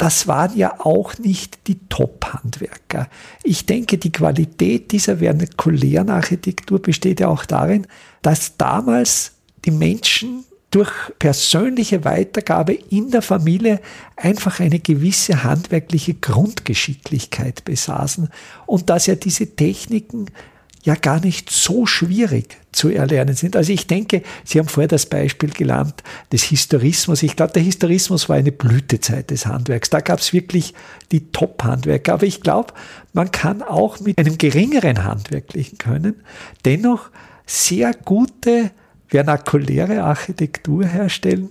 das 0.00 0.28
waren 0.28 0.56
ja 0.56 0.78
auch 0.78 1.18
nicht 1.18 1.66
die 1.66 1.80
Top-Handwerker. 1.88 3.08
Ich 3.42 3.66
denke, 3.66 3.98
die 3.98 4.12
Qualität 4.12 4.92
dieser 4.92 5.16
vernikulären 5.16 6.08
Architektur 6.08 6.80
besteht 6.80 7.18
ja 7.18 7.26
auch 7.26 7.44
darin, 7.44 7.84
dass 8.22 8.56
damals 8.56 9.32
die 9.64 9.72
Menschen 9.72 10.44
durch 10.70 10.90
persönliche 11.18 12.04
Weitergabe 12.04 12.74
in 12.74 13.10
der 13.10 13.22
Familie 13.22 13.80
einfach 14.16 14.60
eine 14.60 14.80
gewisse 14.80 15.42
handwerkliche 15.42 16.14
Grundgeschicklichkeit 16.14 17.64
besaßen 17.64 18.28
und 18.66 18.90
dass 18.90 19.06
ja 19.06 19.14
diese 19.14 19.56
Techniken 19.56 20.26
ja 20.82 20.94
gar 20.94 21.20
nicht 21.20 21.50
so 21.50 21.86
schwierig 21.86 22.56
zu 22.72 22.88
erlernen 22.88 23.34
sind. 23.34 23.56
Also 23.56 23.72
ich 23.72 23.86
denke, 23.86 24.22
Sie 24.44 24.58
haben 24.58 24.68
vorher 24.68 24.88
das 24.88 25.06
Beispiel 25.06 25.50
gelernt 25.50 26.02
des 26.32 26.44
Historismus. 26.44 27.22
Ich 27.22 27.34
glaube, 27.34 27.52
der 27.52 27.62
Historismus 27.62 28.28
war 28.28 28.36
eine 28.36 28.52
Blütezeit 28.52 29.30
des 29.30 29.46
Handwerks. 29.46 29.90
Da 29.90 30.00
gab 30.00 30.20
es 30.20 30.32
wirklich 30.32 30.74
die 31.10 31.30
Top-Handwerker. 31.32 32.14
Aber 32.14 32.26
ich 32.26 32.42
glaube, 32.42 32.74
man 33.12 33.30
kann 33.32 33.62
auch 33.62 34.00
mit 34.00 34.18
einem 34.18 34.38
geringeren 34.38 35.04
handwerklichen 35.04 35.78
Können 35.78 36.22
dennoch 36.64 37.10
sehr 37.44 37.92
gute 37.92 38.70
vernakuläre 39.08 40.04
Architektur 40.04 40.84
herstellen, 40.84 41.48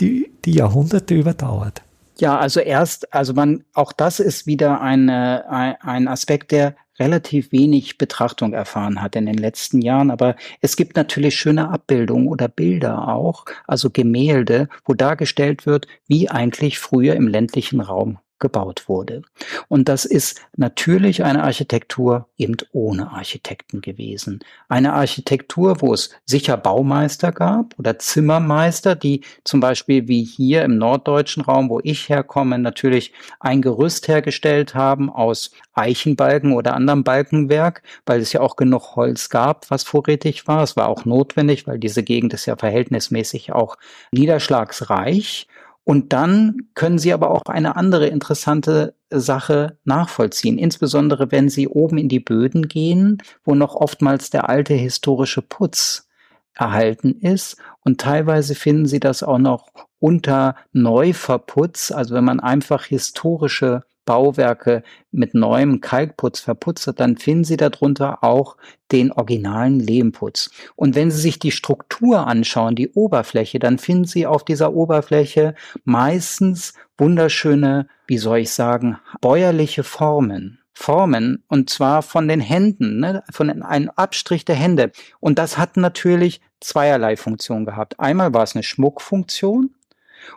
die 0.00 0.30
die 0.44 0.52
Jahrhunderte 0.52 1.14
überdauert. 1.14 1.82
Ja, 2.18 2.38
also 2.38 2.60
erst, 2.60 3.12
also 3.14 3.32
man, 3.32 3.64
auch 3.72 3.92
das 3.92 4.20
ist 4.20 4.46
wieder 4.46 4.80
eine, 4.80 5.48
ein, 5.50 5.76
ein 5.80 6.08
Aspekt, 6.08 6.52
der 6.52 6.74
relativ 6.98 7.50
wenig 7.50 7.96
Betrachtung 7.96 8.52
erfahren 8.52 9.00
hat 9.00 9.16
in 9.16 9.26
den 9.26 9.38
letzten 9.38 9.80
Jahren. 9.80 10.10
Aber 10.10 10.36
es 10.60 10.76
gibt 10.76 10.96
natürlich 10.96 11.34
schöne 11.36 11.70
Abbildungen 11.70 12.28
oder 12.28 12.46
Bilder 12.48 13.08
auch, 13.08 13.46
also 13.66 13.90
Gemälde, 13.90 14.68
wo 14.84 14.92
dargestellt 14.92 15.64
wird, 15.64 15.86
wie 16.06 16.28
eigentlich 16.28 16.78
früher 16.78 17.14
im 17.14 17.26
ländlichen 17.26 17.80
Raum 17.80 18.18
gebaut 18.40 18.88
wurde. 18.88 19.22
Und 19.68 19.88
das 19.88 20.04
ist 20.04 20.40
natürlich 20.56 21.24
eine 21.24 21.44
Architektur 21.44 22.26
eben 22.36 22.56
ohne 22.72 23.12
Architekten 23.12 23.80
gewesen. 23.80 24.40
Eine 24.68 24.94
Architektur, 24.94 25.80
wo 25.80 25.94
es 25.94 26.10
sicher 26.24 26.56
Baumeister 26.56 27.32
gab 27.32 27.78
oder 27.78 27.98
Zimmermeister, 27.98 28.96
die 28.96 29.22
zum 29.44 29.60
Beispiel 29.60 30.08
wie 30.08 30.24
hier 30.24 30.64
im 30.64 30.78
norddeutschen 30.78 31.42
Raum, 31.42 31.68
wo 31.68 31.80
ich 31.82 32.08
herkomme, 32.08 32.58
natürlich 32.58 33.12
ein 33.38 33.62
Gerüst 33.62 34.08
hergestellt 34.08 34.74
haben 34.74 35.10
aus 35.10 35.50
Eichenbalken 35.74 36.52
oder 36.52 36.74
anderem 36.74 37.04
Balkenwerk, 37.04 37.82
weil 38.06 38.20
es 38.20 38.32
ja 38.32 38.40
auch 38.40 38.56
genug 38.56 38.96
Holz 38.96 39.28
gab, 39.28 39.70
was 39.70 39.84
vorrätig 39.84 40.46
war. 40.48 40.62
Es 40.62 40.76
war 40.76 40.88
auch 40.88 41.04
notwendig, 41.04 41.66
weil 41.66 41.78
diese 41.78 42.02
Gegend 42.02 42.34
ist 42.34 42.46
ja 42.46 42.56
verhältnismäßig 42.56 43.52
auch 43.52 43.76
niederschlagsreich. 44.12 45.46
Und 45.90 46.12
dann 46.12 46.68
können 46.74 47.00
Sie 47.00 47.12
aber 47.12 47.32
auch 47.32 47.46
eine 47.46 47.74
andere 47.74 48.06
interessante 48.06 48.94
Sache 49.10 49.76
nachvollziehen, 49.82 50.56
insbesondere 50.56 51.32
wenn 51.32 51.48
Sie 51.48 51.66
oben 51.66 51.98
in 51.98 52.08
die 52.08 52.20
Böden 52.20 52.68
gehen, 52.68 53.20
wo 53.42 53.56
noch 53.56 53.74
oftmals 53.74 54.30
der 54.30 54.48
alte 54.48 54.72
historische 54.74 55.42
Putz 55.42 56.08
erhalten 56.54 57.16
ist. 57.20 57.56
Und 57.80 58.00
teilweise 58.00 58.54
finden 58.54 58.86
Sie 58.86 59.00
das 59.00 59.24
auch 59.24 59.38
noch 59.38 59.66
unter 59.98 60.54
Neuverputz, 60.72 61.90
also 61.90 62.14
wenn 62.14 62.24
man 62.24 62.38
einfach 62.38 62.84
historische 62.84 63.82
Bauwerke 64.10 64.82
mit 65.12 65.34
neuem 65.34 65.80
Kalkputz 65.80 66.40
verputzt 66.40 66.90
dann 66.96 67.16
finden 67.16 67.44
Sie 67.44 67.56
darunter 67.56 68.24
auch 68.24 68.56
den 68.90 69.12
originalen 69.12 69.78
Lehmputz. 69.78 70.50
Und 70.74 70.96
wenn 70.96 71.12
Sie 71.12 71.20
sich 71.20 71.38
die 71.38 71.52
Struktur 71.52 72.26
anschauen, 72.26 72.74
die 72.74 72.90
Oberfläche, 72.90 73.60
dann 73.60 73.78
finden 73.78 74.06
Sie 74.06 74.26
auf 74.26 74.44
dieser 74.44 74.72
Oberfläche 74.72 75.54
meistens 75.84 76.74
wunderschöne, 76.98 77.86
wie 78.08 78.18
soll 78.18 78.38
ich 78.38 78.50
sagen, 78.50 78.98
bäuerliche 79.20 79.84
Formen. 79.84 80.58
Formen 80.72 81.44
und 81.46 81.70
zwar 81.70 82.02
von 82.02 82.26
den 82.26 82.40
Händen, 82.40 82.98
ne, 82.98 83.22
von 83.30 83.62
einem 83.62 83.90
Abstrich 83.94 84.44
der 84.44 84.56
Hände. 84.56 84.90
Und 85.20 85.38
das 85.38 85.56
hat 85.56 85.76
natürlich 85.76 86.40
zweierlei 86.58 87.16
Funktion 87.16 87.64
gehabt. 87.64 88.00
Einmal 88.00 88.34
war 88.34 88.42
es 88.42 88.56
eine 88.56 88.64
Schmuckfunktion, 88.64 89.70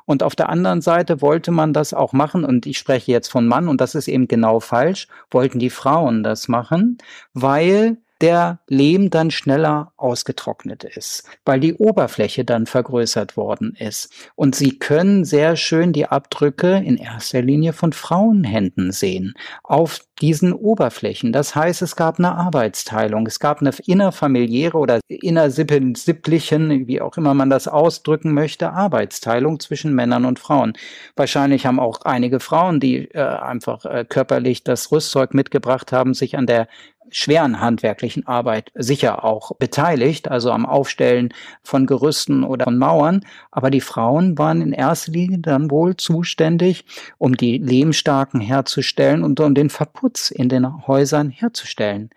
und 0.06 0.24
auf 0.24 0.36
der 0.36 0.50
anderen 0.50 0.82
Seite 0.82 1.22
wollte 1.22 1.52
man 1.52 1.74
das 1.74 1.94
auch 1.94 2.14
machen, 2.14 2.44
und 2.44 2.66
ich 2.66 2.78
spreche 2.78 3.12
jetzt 3.12 3.30
von 3.30 3.48
Mann, 3.48 3.68
und 3.68 3.82
das 3.82 3.96
ist 3.96 4.08
eben 4.08 4.28
genau 4.28 4.60
falsch, 4.60 5.08
wollten 5.32 5.60
die 5.60 5.70
Frauen 5.70 6.24
das 6.24 6.48
machen, 6.48 6.98
weil 7.34 7.98
der 8.24 8.60
Lehm 8.70 9.10
dann 9.10 9.32
schneller 9.32 9.92
ausgetrocknet 9.98 10.86
ist, 10.86 11.26
weil 11.44 11.60
die 11.60 11.74
Oberfläche 11.74 12.46
dann 12.46 12.66
vergrößert 12.68 13.36
worden 13.36 13.76
ist. 13.78 14.14
Und 14.36 14.56
Sie 14.56 14.80
können 14.80 15.26
sehr 15.26 15.58
schön 15.58 15.92
die 15.92 16.06
Abdrücke 16.06 16.78
in 16.78 16.96
erster 16.96 17.42
Linie 17.42 17.74
von 17.74 17.92
Frauenhänden 17.92 18.94
sehen 18.94 19.34
auf 19.62 20.00
diesen 20.22 20.54
Oberflächen. 20.54 21.34
Das 21.34 21.54
heißt, 21.54 21.82
es 21.82 21.98
gab 21.98 22.18
eine 22.18 22.34
Arbeitsteilung, 22.36 23.28
es 23.28 23.42
gab 23.42 23.60
eine 23.60 23.72
innerfamiliäre 23.86 24.78
oder 24.78 25.02
innersipplichen, 25.10 26.88
wie 26.88 27.02
auch 27.02 27.18
immer 27.18 27.34
man 27.34 27.50
das 27.50 27.68
ausdrücken 27.68 28.34
möchte, 28.34 28.72
Arbeitsteilung 28.72 29.60
zwischen 29.60 29.94
Männern 29.94 30.24
und 30.24 30.40
Frauen. 30.40 30.74
Wahrscheinlich 31.18 31.66
haben 31.66 31.80
auch 31.80 32.04
einige 32.04 32.40
Frauen, 32.40 32.80
die 32.80 33.10
äh, 33.12 33.20
einfach 33.20 33.84
äh, 33.84 34.06
körperlich 34.08 34.64
das 34.64 34.94
Rüstzeug 34.94 35.34
mitgebracht 35.34 35.92
haben, 35.92 36.14
sich 36.14 36.38
an 36.38 36.48
der 36.48 36.70
schweren 37.14 37.62
handwerklichen 37.62 38.28
Arbeit 38.28 38.72
sicher 38.76 39.24
auch 39.24 39.56
beteiligt, 39.56 40.30
also 40.30 40.52
am 40.52 40.66
Aufstellen 40.66 41.34
von 41.64 41.86
Gerüsten 41.86 42.44
oder 42.44 42.66
von 42.66 42.78
Mauern. 42.78 43.26
Aber 43.52 43.70
die 43.70 43.82
Frauen 43.82 44.38
waren 44.38 44.62
in 44.62 44.74
erster 44.74 45.12
Linie 45.12 45.40
dann 45.40 45.72
wohl 45.72 45.96
zuständig, 45.96 46.86
um 47.18 47.38
die 47.38 47.58
Lehmstarken 47.60 48.42
herzustellen 48.42 49.24
und 49.24 49.40
um 49.40 49.54
den 49.54 49.70
Verputz 49.70 50.32
in 50.32 50.50
den 50.50 50.88
Häusern 50.88 51.30
herzustellen. 51.30 52.10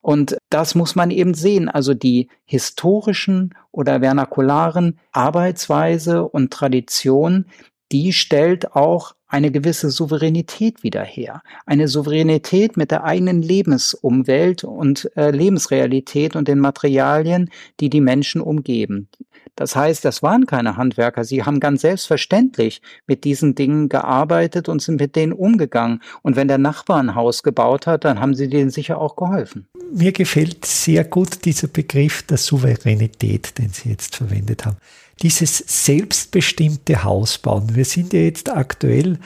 Und 0.00 0.36
das 0.50 0.74
muss 0.74 0.94
man 0.94 1.10
eben 1.10 1.34
sehen. 1.34 1.68
Also 1.68 1.94
die 1.94 2.28
historischen 2.44 3.54
oder 3.70 4.00
vernakularen 4.00 4.98
Arbeitsweise 5.12 6.24
und 6.24 6.52
Tradition, 6.52 7.46
die 7.90 8.12
stellt 8.12 8.74
auch 8.74 9.14
eine 9.32 9.50
gewisse 9.50 9.90
Souveränität 9.90 10.82
wieder 10.82 11.02
her. 11.02 11.42
Eine 11.64 11.88
Souveränität 11.88 12.76
mit 12.76 12.90
der 12.90 13.04
eigenen 13.04 13.40
Lebensumwelt 13.40 14.62
und 14.62 15.10
äh, 15.16 15.30
Lebensrealität 15.30 16.36
und 16.36 16.48
den 16.48 16.58
Materialien, 16.58 17.50
die 17.80 17.88
die 17.88 18.02
Menschen 18.02 18.42
umgeben. 18.42 19.08
Das 19.56 19.74
heißt, 19.74 20.04
das 20.04 20.22
waren 20.22 20.46
keine 20.46 20.76
Handwerker. 20.76 21.24
Sie 21.24 21.44
haben 21.44 21.60
ganz 21.60 21.80
selbstverständlich 21.80 22.82
mit 23.06 23.24
diesen 23.24 23.54
Dingen 23.54 23.88
gearbeitet 23.88 24.68
und 24.68 24.82
sind 24.82 25.00
mit 25.00 25.16
denen 25.16 25.32
umgegangen. 25.32 26.02
Und 26.22 26.36
wenn 26.36 26.48
der 26.48 26.58
Nachbar 26.58 27.02
ein 27.02 27.14
Haus 27.14 27.42
gebaut 27.42 27.86
hat, 27.86 28.04
dann 28.04 28.20
haben 28.20 28.34
sie 28.34 28.48
denen 28.48 28.70
sicher 28.70 28.98
auch 28.98 29.16
geholfen. 29.16 29.66
Mir 29.94 30.12
gefällt 30.12 30.64
sehr 30.64 31.04
gut 31.04 31.44
dieser 31.44 31.68
Begriff 31.68 32.22
der 32.22 32.38
Souveränität, 32.38 33.58
den 33.58 33.70
Sie 33.70 33.90
jetzt 33.90 34.16
verwendet 34.16 34.64
haben 34.64 34.76
dieses 35.20 35.58
selbstbestimmte 35.58 37.04
Hausbauen. 37.04 37.74
Wir 37.74 37.84
sind 37.84 38.12
ja 38.12 38.20
jetzt 38.20 38.50
aktuell, 38.50 39.18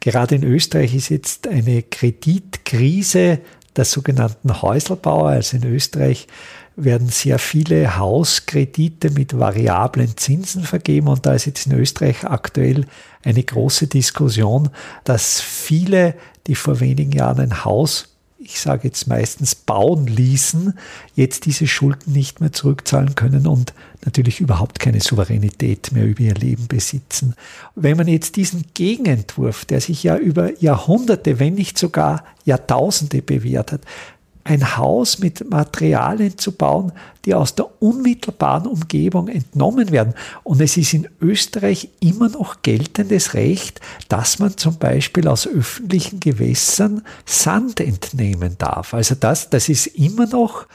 gerade 0.00 0.36
in 0.36 0.44
Österreich 0.44 0.94
ist 0.94 1.10
jetzt 1.10 1.46
eine 1.48 1.82
Kreditkrise 1.82 3.40
der 3.76 3.84
sogenannten 3.84 4.62
Häuselbauer. 4.62 5.30
Also 5.30 5.56
in 5.56 5.64
Österreich 5.64 6.26
werden 6.76 7.08
sehr 7.08 7.38
viele 7.38 7.98
Hauskredite 7.98 9.10
mit 9.10 9.38
variablen 9.38 10.16
Zinsen 10.16 10.64
vergeben 10.64 11.08
und 11.08 11.24
da 11.24 11.34
ist 11.34 11.46
jetzt 11.46 11.66
in 11.66 11.78
Österreich 11.78 12.24
aktuell 12.24 12.86
eine 13.22 13.42
große 13.42 13.86
Diskussion, 13.86 14.70
dass 15.04 15.40
viele, 15.40 16.14
die 16.46 16.54
vor 16.54 16.80
wenigen 16.80 17.12
Jahren 17.12 17.40
ein 17.40 17.64
Haus 17.64 18.13
ich 18.44 18.60
sage 18.60 18.88
jetzt 18.88 19.06
meistens 19.06 19.54
bauen 19.54 20.06
ließen, 20.06 20.74
jetzt 21.14 21.46
diese 21.46 21.66
Schulden 21.66 22.12
nicht 22.12 22.40
mehr 22.40 22.52
zurückzahlen 22.52 23.14
können 23.14 23.46
und 23.46 23.72
natürlich 24.04 24.40
überhaupt 24.40 24.78
keine 24.78 25.00
Souveränität 25.00 25.92
mehr 25.92 26.04
über 26.06 26.20
ihr 26.20 26.34
Leben 26.34 26.66
besitzen. 26.68 27.34
Wenn 27.74 27.96
man 27.96 28.06
jetzt 28.06 28.36
diesen 28.36 28.64
Gegenentwurf, 28.74 29.64
der 29.64 29.80
sich 29.80 30.02
ja 30.02 30.16
über 30.16 30.60
Jahrhunderte, 30.60 31.38
wenn 31.38 31.54
nicht 31.54 31.78
sogar 31.78 32.24
Jahrtausende 32.44 33.22
bewährt 33.22 33.72
hat, 33.72 33.80
ein 34.44 34.76
Haus 34.76 35.18
mit 35.18 35.50
Materialien 35.50 36.36
zu 36.36 36.52
bauen, 36.52 36.92
die 37.24 37.34
aus 37.34 37.54
der 37.54 37.82
unmittelbaren 37.82 38.66
Umgebung 38.66 39.28
entnommen 39.28 39.90
werden. 39.90 40.14
Und 40.42 40.60
es 40.60 40.76
ist 40.76 40.92
in 40.92 41.08
Österreich 41.20 41.88
immer 42.00 42.28
noch 42.28 42.60
geltendes 42.60 43.32
Recht, 43.32 43.80
dass 44.08 44.38
man 44.38 44.56
zum 44.58 44.76
Beispiel 44.78 45.28
aus 45.28 45.46
öffentlichen 45.46 46.20
Gewässern 46.20 47.02
Sand 47.24 47.80
entnehmen 47.80 48.56
darf. 48.58 48.92
Also 48.92 49.14
das, 49.14 49.48
das 49.48 49.70
ist 49.70 49.86
immer 49.86 50.26
noch 50.26 50.66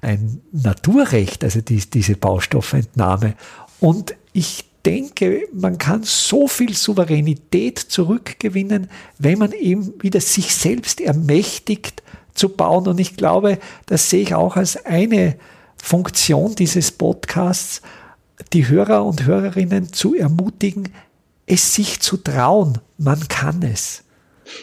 ein 0.00 0.40
Naturrecht, 0.52 1.44
also 1.44 1.60
die, 1.60 1.78
diese 1.78 2.16
Baustoffentnahme. 2.16 3.34
Und 3.78 4.14
ich 4.32 4.64
denke, 4.86 5.48
man 5.52 5.76
kann 5.76 6.02
so 6.04 6.48
viel 6.48 6.74
Souveränität 6.74 7.78
zurückgewinnen, 7.78 8.88
wenn 9.18 9.38
man 9.38 9.52
eben 9.52 9.92
wieder 10.02 10.20
sich 10.20 10.54
selbst 10.54 11.00
ermächtigt, 11.00 12.02
zu 12.38 12.48
bauen. 12.50 12.86
Und 12.86 12.98
ich 13.00 13.16
glaube, 13.16 13.58
das 13.86 14.10
sehe 14.10 14.22
ich 14.22 14.34
auch 14.34 14.56
als 14.56 14.84
eine 14.84 15.36
Funktion 15.76 16.54
dieses 16.54 16.92
Podcasts, 16.92 17.82
die 18.52 18.68
Hörer 18.68 19.04
und 19.04 19.26
Hörerinnen 19.26 19.92
zu 19.92 20.14
ermutigen, 20.14 20.90
es 21.46 21.74
sich 21.74 22.00
zu 22.00 22.16
trauen. 22.16 22.78
Man 22.98 23.26
kann 23.28 23.62
es. 23.62 24.04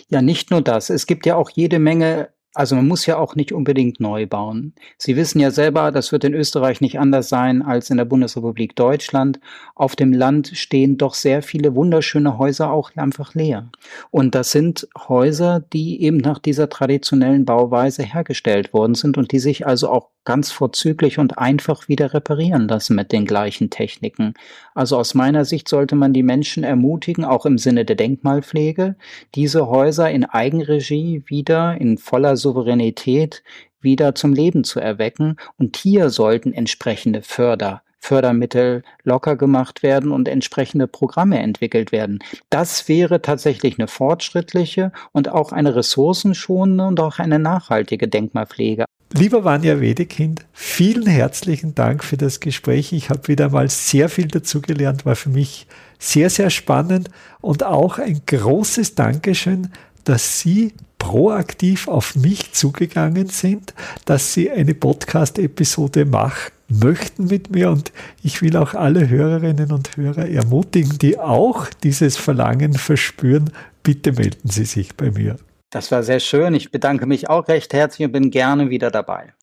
Ja, 0.10 0.22
nicht 0.22 0.52
nur 0.52 0.62
das. 0.62 0.90
Es 0.90 1.06
gibt 1.06 1.26
ja 1.26 1.36
auch 1.36 1.50
jede 1.50 1.80
Menge 1.80 2.30
also 2.56 2.76
man 2.76 2.88
muss 2.88 3.06
ja 3.06 3.18
auch 3.18 3.36
nicht 3.36 3.52
unbedingt 3.52 4.00
neu 4.00 4.26
bauen. 4.26 4.74
Sie 4.98 5.16
wissen 5.16 5.40
ja 5.40 5.52
selber, 5.52 5.92
das 5.92 6.12
wird 6.12 6.24
in 6.24 6.34
Österreich 6.34 6.82
nicht 6.82 7.00
anders 7.00 7.30
sein 7.30 7.62
als 7.62 7.90
in 7.90 7.98
der 7.98 8.06
Bundesrepublik 8.06 8.76
Deutschland. 8.76 9.40
Auf 9.76 9.96
dem 9.96 10.14
Land 10.14 10.52
stehen 10.56 10.98
doch 10.98 11.14
sehr 11.14 11.42
viele 11.42 11.76
wunderschöne 11.76 12.38
Häuser 12.38 12.72
auch 12.72 12.92
einfach 12.96 13.34
leer. 13.34 13.70
Und 14.10 14.36
das 14.36 14.52
sind 14.52 14.88
Häuser, 15.08 15.60
die 15.74 16.02
eben 16.02 16.18
nach 16.18 16.40
dieser 16.40 16.70
traditionellen 16.70 17.46
Bauweise 17.46 18.04
hergestellt 18.04 18.74
worden 18.74 18.96
sind 18.96 19.18
und 19.18 19.32
die 19.32 19.40
sich 19.40 19.68
also 19.68 19.90
auch 19.90 20.15
ganz 20.26 20.52
vorzüglich 20.52 21.20
und 21.20 21.38
einfach 21.38 21.88
wieder 21.88 22.14
reparieren 22.14 22.68
lassen 22.68 22.96
mit 22.96 23.12
den 23.12 23.26
gleichen 23.26 23.70
Techniken. 23.70 24.34
Also 24.74 24.98
aus 24.98 25.14
meiner 25.14 25.46
Sicht 25.46 25.70
sollte 25.70 25.96
man 25.96 26.14
die 26.14 26.24
Menschen 26.24 26.64
ermutigen, 26.64 27.24
auch 27.24 27.46
im 27.46 27.58
Sinne 27.58 27.86
der 27.86 27.96
Denkmalpflege, 27.96 28.96
diese 29.36 29.68
Häuser 29.68 30.12
in 30.12 30.26
Eigenregie 30.26 31.24
wieder 31.28 31.80
in 31.80 31.98
voller 31.98 32.36
Souveränität 32.36 33.44
wieder 33.80 34.16
zum 34.16 34.34
Leben 34.34 34.64
zu 34.64 34.80
erwecken. 34.80 35.38
Und 35.58 35.78
hier 35.78 36.10
sollten 36.10 36.54
entsprechende 36.54 37.22
Förder 37.22 37.84
Fördermittel 38.06 38.84
locker 39.04 39.36
gemacht 39.36 39.82
werden 39.82 40.12
und 40.12 40.28
entsprechende 40.28 40.86
Programme 40.88 41.40
entwickelt 41.40 41.92
werden. 41.92 42.20
Das 42.52 42.88
wäre 42.88 43.24
tatsächlich 43.24 43.80
eine 43.80 43.88
fortschrittliche 43.88 44.92
und 45.12 45.30
auch 45.30 45.52
eine 45.52 45.76
ressourcenschonende 45.76 46.86
und 46.86 47.00
auch 47.00 47.18
eine 47.18 47.40
nachhaltige 47.40 48.08
Denkmalpflege. 48.08 48.86
Lieber 49.18 49.46
Vanja 49.46 49.80
Wedekind, 49.80 50.46
vielen 50.52 51.08
herzlichen 51.08 51.74
Dank 51.74 52.04
für 52.04 52.18
das 52.18 52.42
Gespräch. 52.42 52.92
Ich 52.92 53.10
habe 53.10 53.30
wieder 53.30 53.50
mal 53.50 53.70
sehr 53.70 54.10
viel 54.10 54.28
dazugelernt, 54.28 55.06
war 55.06 55.16
für 55.16 55.30
mich 55.30 55.68
sehr, 56.00 56.30
sehr 56.30 56.50
spannend 56.50 57.10
und 57.40 57.64
auch 57.64 57.98
ein 57.98 58.20
großes 58.26 58.96
Dankeschön, 58.96 59.70
dass 60.04 60.42
Sie 60.42 60.74
proaktiv 60.98 61.88
auf 61.88 62.18
mich 62.18 62.52
zugegangen 62.52 63.28
sind, 63.28 63.74
dass 64.04 64.34
Sie 64.34 64.52
eine 64.52 64.74
Podcast-Episode 64.74 66.04
machen 66.04 66.52
möchten 66.68 67.28
mit 67.28 67.52
mir 67.52 67.70
und 67.70 67.94
ich 68.22 68.42
will 68.42 68.58
auch 68.58 68.74
alle 68.74 69.08
Hörerinnen 69.08 69.72
und 69.72 69.96
Hörer 69.96 70.28
ermutigen, 70.28 70.98
die 70.98 71.18
auch 71.18 71.68
dieses 71.84 72.18
Verlangen 72.18 72.74
verspüren, 72.74 73.50
bitte 73.82 74.12
melden 74.12 74.50
Sie 74.50 74.66
sich 74.66 74.94
bei 74.98 75.10
mir. 75.10 75.38
Das 75.70 75.92
war 75.92 76.04
sehr 76.04 76.20
schön. 76.20 76.54
Ich 76.54 76.72
bedanke 76.72 77.06
mich 77.06 77.30
auch 77.30 77.48
recht 77.48 77.74
herzlich 77.74 78.06
und 78.06 78.12
bin 78.12 78.32
gerne 78.32 78.70
wieder 78.70 78.92
dabei. 78.92 79.34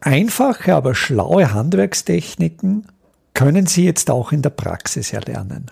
Einfache, 0.00 0.74
aber 0.74 0.94
schlaue 0.94 1.52
Handwerkstechniken 1.52 2.86
können 3.34 3.66
Sie 3.66 3.84
jetzt 3.84 4.10
auch 4.10 4.32
in 4.32 4.42
der 4.42 4.50
Praxis 4.50 5.12
erlernen. 5.12 5.70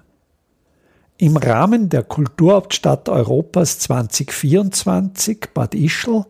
Im 1.17 1.37
Rahmen 1.37 1.89
der 1.89 2.03
Kulturhauptstadt 2.03 3.09
Europas 3.09 3.79
2024 3.79 5.47
Bad 5.55 5.75
Ischl 5.75 6.25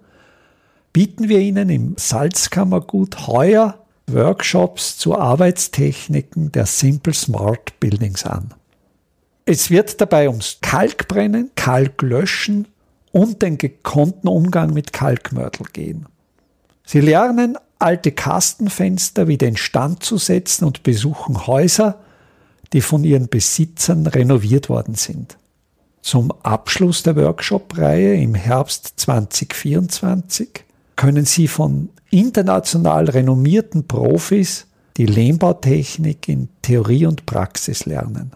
bieten 0.92 1.29
wir 1.29 1.40
Ihnen 1.40 1.70
im 1.70 1.94
Salzkammergut 1.96 3.27
heuer 3.27 3.79
Workshops 4.07 4.98
zu 4.98 5.18
Arbeitstechniken 5.18 6.53
der 6.53 6.66
Simple 6.66 7.14
Smart 7.14 7.81
Buildings 7.81 8.27
an. 8.27 8.53
Es 9.46 9.70
wird 9.70 10.00
dabei 10.00 10.29
ums 10.29 10.59
Kalkbrennen, 10.61 11.50
Kalklöschen 11.55 12.68
und 13.14 13.42
den 13.42 13.59
gekonnten 13.59 14.29
Umgang 14.29 14.74
mit 14.74 14.92
Kalkmörtel 14.92 15.66
gehen. 15.72 16.07
Sie 16.85 17.00
lernen, 17.00 17.57
alte 17.79 18.11
Kastenfenster 18.11 19.29
wieder 19.29 19.46
in 19.46 19.57
Stand 19.57 20.03
zu 20.03 20.18
setzen 20.18 20.64
und 20.64 20.83
besuchen 20.83 21.46
Häuser, 21.46 22.00
die 22.72 22.81
von 22.81 23.05
ihren 23.05 23.29
Besitzern 23.29 24.09
renoviert 24.09 24.68
worden 24.68 24.96
sind. 24.96 25.38
Zum 26.03 26.33
Abschluss 26.42 27.05
der 27.05 27.14
Workshop-Reihe 27.14 28.14
im 28.16 28.35
Herbst 28.35 28.94
2024 28.96 30.64
können 30.96 31.24
Sie 31.24 31.46
von 31.46 31.90
international 32.11 33.09
renommierten 33.09 33.87
Profis 33.87 34.66
die 34.96 35.07
Lehmbautechnik 35.07 36.29
in 36.29 36.48
Theorie 36.62 37.07
und 37.07 37.27
Praxis 37.27 37.87
lernen. 37.87 38.33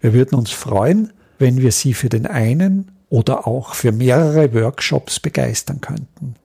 Wir 0.00 0.14
würden 0.14 0.38
uns 0.38 0.50
freuen, 0.50 1.12
wenn 1.38 1.58
wir 1.58 1.72
Sie 1.72 1.92
für 1.92 2.08
den 2.08 2.26
einen 2.26 2.92
oder 3.10 3.46
auch 3.46 3.74
für 3.74 3.92
mehrere 3.92 4.54
Workshops 4.54 5.20
begeistern 5.20 5.82
könnten. 5.82 6.36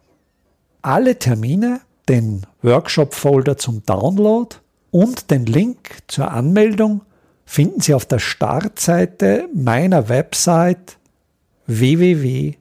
Alle 0.81 1.17
Termine, 1.17 1.79
den 2.09 2.45
Workshop-Folder 2.61 3.57
zum 3.57 3.83
Download 3.85 4.57
und 4.91 5.31
den 5.31 5.45
Link 5.45 5.99
zur 6.07 6.31
Anmeldung 6.31 7.01
finden 7.45 7.79
Sie 7.79 7.93
auf 7.93 8.05
der 8.05 8.19
Startseite 8.19 9.47
meiner 9.53 10.09
Website 10.09 10.97
www.idam.at. 11.67 12.55